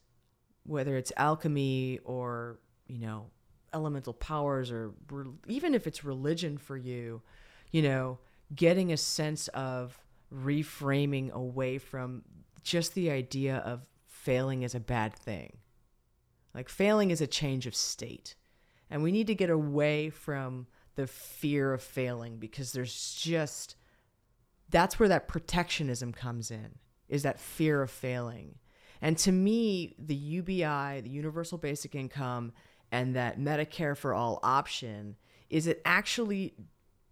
[0.64, 3.28] whether it's alchemy or you know
[3.74, 7.22] elemental powers or re- even if it's religion for you
[7.72, 8.18] you know
[8.56, 10.00] getting a sense of
[10.36, 12.24] reframing away from
[12.64, 15.58] just the idea of failing as a bad thing.
[16.54, 18.36] Like failing is a change of state.
[18.90, 23.76] And we need to get away from the fear of failing because there's just
[24.70, 26.80] that's where that protectionism comes in.
[27.08, 28.56] Is that fear of failing.
[29.02, 32.54] And to me, the UBI, the universal basic income
[32.92, 35.18] and that Medicare for all option
[35.50, 36.56] is it actually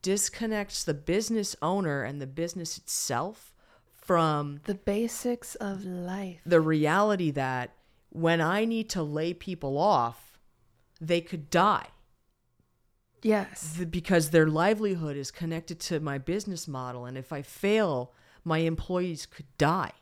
[0.04, 3.56] disconnects the business owner and the business itself
[3.92, 6.42] from The basics of life.
[6.46, 7.74] the reality that
[8.10, 10.38] when I need to lay people off,
[11.02, 11.88] they could die
[13.24, 13.78] Yes.
[13.90, 17.06] because their livelihood is connected to my business model.
[17.06, 18.12] And if I fail,
[18.44, 19.94] my employees could die.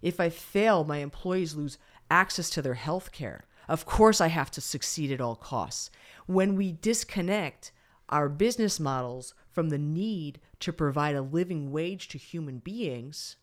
[0.00, 1.76] If I fail, my employees lose
[2.10, 3.44] access to their health care.
[3.68, 5.90] Of course, I have to succeed at all costs.
[6.26, 7.72] When we disconnect
[8.10, 13.36] our business models from the need to provide a living wage to human beings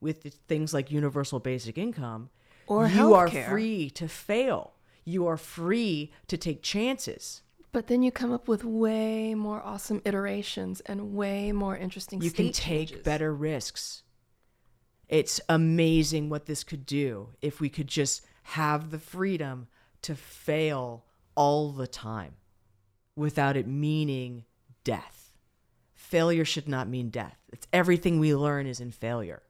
[0.00, 2.30] with things like universal basic income,
[2.66, 4.72] Or you are free to fail.
[5.04, 7.42] You are free to take chances.
[7.72, 12.30] But then you come up with way more awesome iterations and way more interesting you
[12.30, 13.00] can take changes.
[13.02, 14.02] better risks.
[15.08, 19.68] It's amazing what this could do if we could just have the freedom
[20.02, 21.04] to fail
[21.34, 22.34] all the time
[23.16, 24.44] without it meaning
[24.82, 25.30] death.
[25.94, 27.38] Failure should not mean death.
[27.52, 29.42] It's everything we learn is in failure.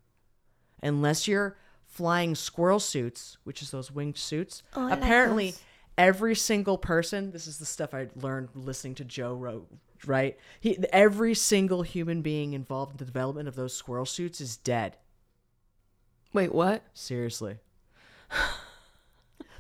[0.83, 1.57] Unless you're
[1.87, 5.61] flying squirrel suits, which is those winged suits, Oh, like apparently those.
[5.99, 9.67] every single person, this is the stuff I learned listening to Joe Ro
[10.07, 10.37] right?
[10.61, 14.97] He, every single human being involved in the development of those squirrel suits is dead.
[16.33, 16.83] Wait, what?
[16.95, 17.59] Seriously.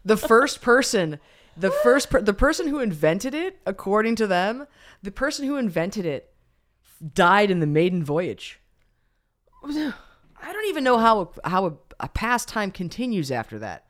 [0.05, 1.21] the first person,
[1.57, 4.67] the first per, the person who invented it, according to them,
[5.03, 6.33] the person who invented it
[7.15, 8.61] died in the maiden voyage.
[9.65, 13.87] I don't even know how a, how a, a pastime continues after that.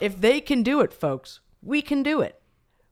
[0.00, 2.40] If they can do it, folks, we can do it.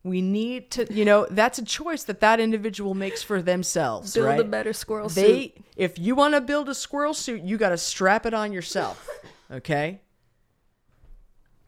[0.03, 4.27] We need to, you know, that's a choice that that individual makes for themselves, Build
[4.27, 4.41] right?
[4.41, 5.65] a better squirrel they, suit.
[5.77, 9.07] if you want to build a squirrel suit, you got to strap it on yourself,
[9.51, 10.01] okay?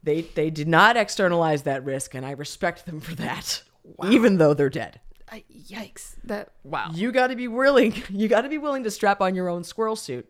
[0.03, 3.63] They they did not externalize that risk, and I respect them for that,
[4.05, 5.01] even though they're dead.
[5.31, 6.17] I, yikes!
[6.25, 6.91] That wow.
[6.93, 7.95] You got to be willing.
[8.11, 10.29] You got to be willing to strap on your own squirrel suit.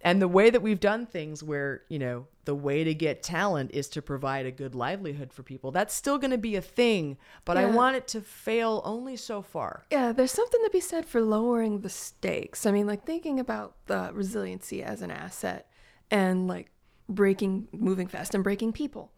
[0.00, 3.70] And the way that we've done things, where you know the way to get talent
[3.74, 7.16] is to provide a good livelihood for people, that's still going to be a thing.
[7.44, 9.84] But I want it to fail only so far.
[9.90, 12.66] Yeah, there's something to be said for lowering the stakes.
[12.66, 15.68] I mean, like thinking about the resiliency as an asset
[16.10, 16.70] and like
[17.08, 19.12] breaking, moving fast and breaking people.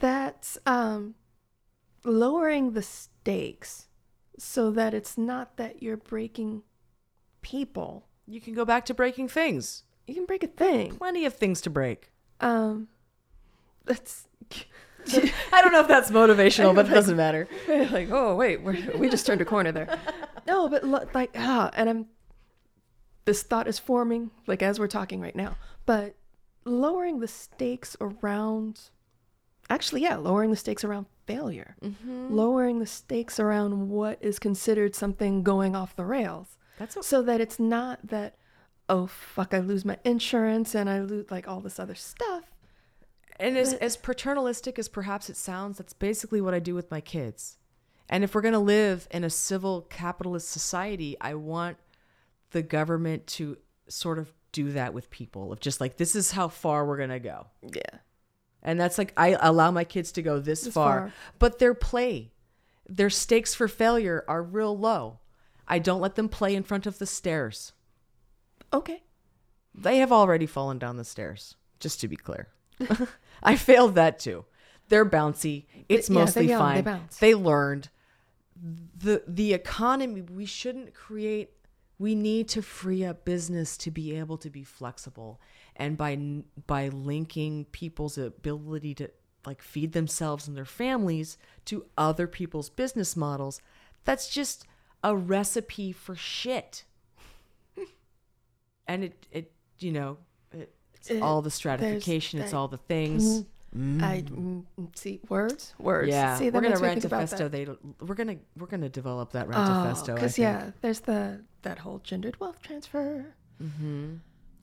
[0.00, 1.14] That's um,
[2.04, 3.88] lowering the stakes
[4.38, 6.62] so that it's not that you're breaking
[7.42, 8.06] people.
[8.26, 9.84] You can go back to breaking things.
[10.06, 10.96] You can break a thing.
[10.96, 12.10] Plenty of things to break.
[12.40, 12.88] Um,
[13.84, 14.26] that's
[15.52, 17.48] I don't know if that's motivational, but it doesn't matter.
[17.68, 19.98] like, oh wait, we're, we just turned a corner there.
[20.46, 22.06] No, but lo- like, ah, and I'm.
[23.24, 25.56] This thought is forming, like as we're talking right now.
[25.86, 26.16] But
[26.64, 28.80] lowering the stakes around,
[29.70, 32.32] actually, yeah, lowering the stakes around failure, mm-hmm.
[32.32, 37.04] lowering the stakes around what is considered something going off the rails, That's okay.
[37.04, 38.36] so that it's not that,
[38.88, 42.44] oh fuck, I lose my insurance and I lose like all this other stuff.
[43.38, 47.00] And as, as paternalistic as perhaps it sounds, that's basically what I do with my
[47.00, 47.56] kids.
[48.08, 51.78] And if we're going to live in a civil capitalist society, I want
[52.50, 53.56] the government to
[53.88, 57.18] sort of do that with people of just like, this is how far we're to
[57.18, 57.46] go.
[57.62, 57.98] Yeah.
[58.62, 61.12] And that's like, I allow my kids to go this, This far, far.
[61.38, 62.32] but their play,
[62.88, 65.18] their stakes for failure are real low.
[65.66, 67.72] I don't let them play in front of the stairs.
[68.72, 69.02] Okay.
[69.74, 72.48] They have already fallen down the stairs, just to be clear.
[73.42, 74.44] I failed that too.
[74.88, 75.64] They're bouncy.
[75.88, 76.84] It's yeah, mostly they fine.
[76.84, 77.16] bounce.
[77.18, 77.88] They learned.
[78.62, 81.50] The the economy we shouldn't create
[82.02, 85.40] we need to free up business to be able to be flexible.
[85.76, 86.18] And by
[86.66, 89.08] by linking people's ability to
[89.46, 93.60] like feed themselves and their families to other people's business models
[94.04, 94.66] that's just
[95.04, 96.84] a recipe for shit.
[98.88, 100.18] And it it you know
[100.52, 103.48] it, it's It- all the stratification it's all the things mm-hmm.
[103.74, 104.64] I mm,
[104.94, 106.08] see words, words.
[106.08, 107.66] yeah see, we're gonna makes me think about rantafesto they
[108.04, 110.44] we're gonna we're gonna develop that Oh, rantafesto because think.
[110.44, 113.34] yeah, there's the that whole gendered wealth transfer.
[113.58, 114.16] Hmm.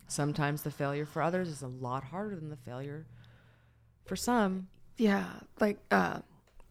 [0.07, 3.07] sometimes the failure for others is a lot harder than the failure
[4.05, 5.25] for some Yeah,
[5.59, 6.19] like uh,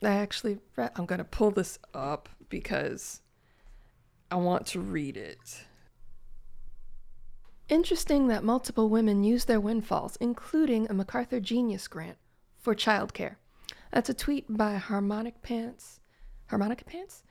[0.03, 0.93] I actually read.
[0.95, 3.21] I'm gonna pull this up because
[4.31, 5.65] I want to read it.
[7.69, 12.17] Interesting that multiple women use their windfalls, including a MacArthur Genius Grant,
[12.69, 13.37] for childcare.
[13.93, 16.01] That's a tweet by Harmonic Pants.
[16.49, 17.23] Harmonica Pants?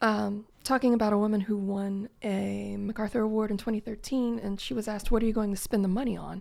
[0.00, 4.88] Um, talking about a woman who won a MacArthur Award in 2013, and she was
[4.88, 6.40] asked, What are you going to spend the money on?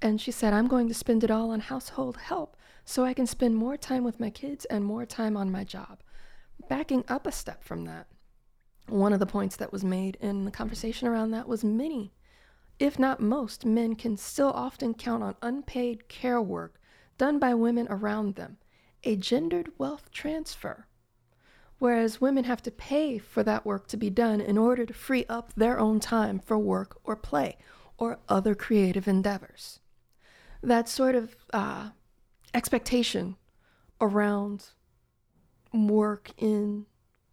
[0.00, 2.56] And she said, I'm going to spend it all on household help
[2.86, 6.00] so I can spend more time with my kids and more time on my job.
[6.70, 8.06] Backing up a step from that,
[8.88, 12.14] one of the points that was made in the conversation around that was many,
[12.78, 16.80] if not most, men can still often count on unpaid care work
[17.18, 18.58] done by women around them,
[19.04, 20.86] a gendered wealth transfer.
[21.78, 25.26] Whereas women have to pay for that work to be done in order to free
[25.28, 27.58] up their own time for work or play
[27.98, 29.80] or other creative endeavors.
[30.62, 31.90] That sort of uh,
[32.54, 33.36] expectation
[34.00, 34.68] around
[35.72, 36.86] work in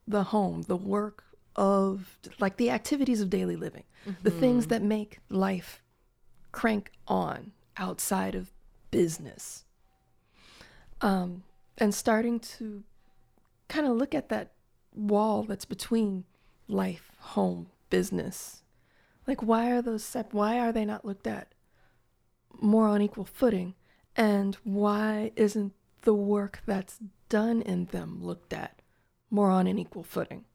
[0.07, 1.23] the home, the work
[1.55, 3.83] of like the activities of daily living,
[4.23, 5.81] the things that make life
[6.51, 8.51] crank on outside of
[8.91, 9.65] business.
[11.03, 11.43] Um,
[11.77, 12.83] and starting to
[13.67, 14.53] kind of look at that
[14.95, 16.23] wall that's between
[16.67, 18.63] life, home, business.
[19.27, 21.53] Like why are those sep- why are they not looked at
[22.61, 23.75] more on equal footing?
[24.15, 25.73] And why isn't
[26.03, 26.99] the work that's
[27.29, 28.81] done in them looked at
[29.29, 30.45] more on an equal footing?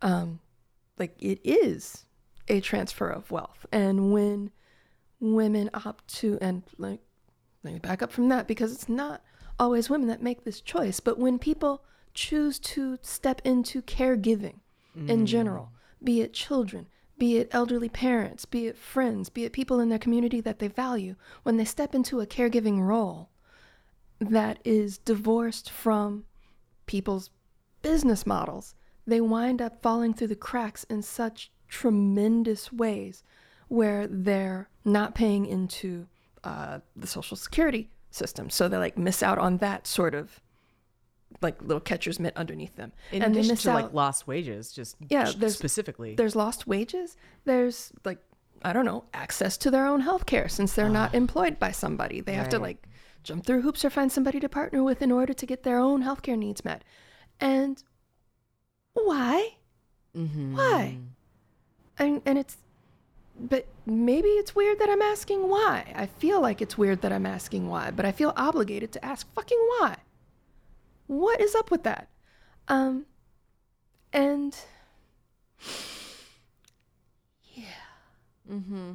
[0.00, 0.40] Um,
[0.98, 2.06] like it is
[2.48, 3.66] a transfer of wealth.
[3.72, 4.52] And when
[5.20, 7.00] women opt to, and like,
[7.62, 9.22] let me back up from that because it's not
[9.58, 11.82] always women that make this choice, but when people
[12.14, 14.60] choose to step into caregiving
[15.08, 16.86] in general, be it children,
[17.18, 20.68] be it elderly parents, be it friends, be it people in their community that they
[20.68, 23.30] value, when they step into a caregiving role
[24.18, 26.24] that is divorced from
[26.86, 27.30] people's
[27.82, 28.74] business models,
[29.06, 33.22] they wind up falling through the cracks in such tremendous ways
[33.68, 36.06] where they're not paying into
[36.44, 38.50] uh, the social security system.
[38.50, 40.40] So they like miss out on that sort of
[41.42, 43.82] like little catcher's mitt underneath them, In and they addition miss to out.
[43.84, 46.14] like lost wages, just Yeah, there's- specifically.
[46.14, 47.16] there's lost wages.
[47.44, 48.18] There's like
[48.62, 52.20] I don't know access to their own health care since they're not employed by somebody.
[52.20, 52.88] They have to like
[53.22, 56.02] jump through hoops or find somebody to partner with in order to get their own
[56.02, 56.82] healthcare needs met.
[57.38, 57.82] And
[58.94, 59.56] why?
[60.16, 60.56] Mm-hmm.
[60.56, 60.98] Why?
[61.98, 62.56] And and it's
[63.38, 65.92] but maybe it's weird that I'm asking why.
[65.94, 69.32] I feel like it's weird that I'm asking why, but I feel obligated to ask
[69.34, 69.96] fucking why.
[71.06, 72.08] What is up with that?
[72.68, 73.06] Um
[74.12, 74.56] and
[78.50, 78.92] Mm-hmm.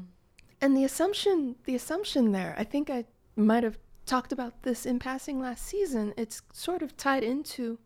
[0.62, 4.98] and the assumption the assumption there, I think I might have talked about this in
[5.00, 6.14] passing last season.
[6.18, 7.80] It's sort of tied into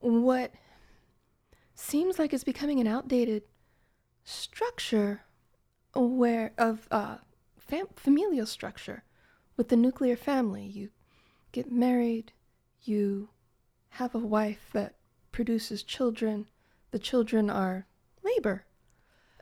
[0.00, 0.52] what
[1.74, 3.44] seems like it's becoming an outdated
[4.24, 5.22] structure
[6.00, 7.16] where of uh,
[7.58, 9.04] fam- familial structure
[9.56, 10.64] with the nuclear family.
[10.64, 10.90] You
[11.52, 12.32] get married,
[12.82, 13.30] you
[13.90, 14.94] have a wife that
[15.32, 16.46] produces children.
[16.90, 17.86] The children are
[18.22, 18.64] labor,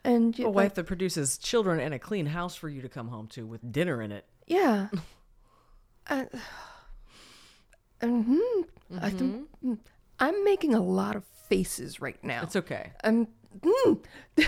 [0.04, 2.88] and you, A like, wife that produces children and a clean house for you to
[2.88, 4.24] come home to with dinner in it.
[4.46, 4.88] yeah.
[6.08, 6.24] uh,
[8.02, 8.64] mhm.
[9.00, 9.78] I think mm,
[10.20, 12.42] I'm making a lot of faces right now.
[12.42, 12.92] It's okay.
[13.02, 13.28] I'm,
[13.60, 14.00] mm.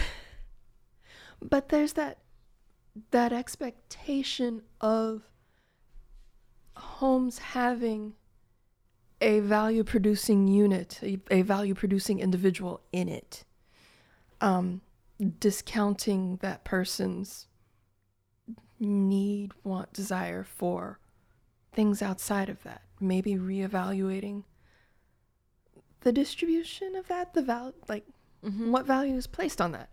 [1.41, 2.19] but there's that
[3.11, 5.23] that expectation of
[6.77, 8.15] homes having
[9.21, 13.45] a value producing unit, a, a value producing individual in it,
[14.41, 14.81] um,
[15.39, 17.47] discounting that person's
[18.79, 20.99] need, want, desire for
[21.73, 22.83] things outside of that.
[23.01, 24.45] Maybe reevaluating
[26.01, 28.05] the distribution of that, the val like
[28.43, 29.91] what value is placed on that.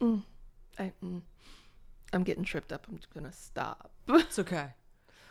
[0.00, 0.22] Mm,
[0.78, 1.20] I, mm,
[2.12, 2.86] I'm getting tripped up.
[2.88, 3.90] I'm just gonna stop.
[4.08, 4.68] It's okay.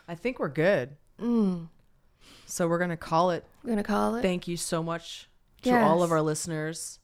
[0.08, 0.96] I think we're good.
[1.20, 1.68] mm,
[2.46, 3.44] So we're gonna call it.
[3.64, 4.22] I'm gonna call it.
[4.22, 5.28] Thank you so much
[5.62, 6.98] to all of our listeners.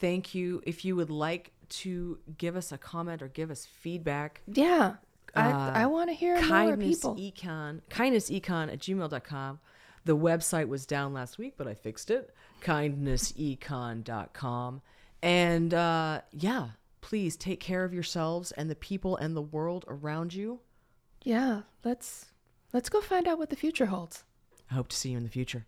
[0.00, 0.62] Thank you.
[0.66, 4.94] If you would like to give us a comment or give us feedback, yeah,
[5.34, 7.16] Uh, I I want to hear kindness more kindness people.
[7.16, 9.58] econ kindnessecon at gmail.com
[10.04, 12.32] the website was down last week but i fixed it
[12.62, 14.80] kindnessecon.com
[15.22, 16.68] and uh yeah
[17.08, 20.60] please take care of yourselves and the people and the world around you
[21.24, 22.26] yeah, let's
[22.72, 24.24] let's go find out what the future holds.
[24.70, 25.66] i hope to see you in the future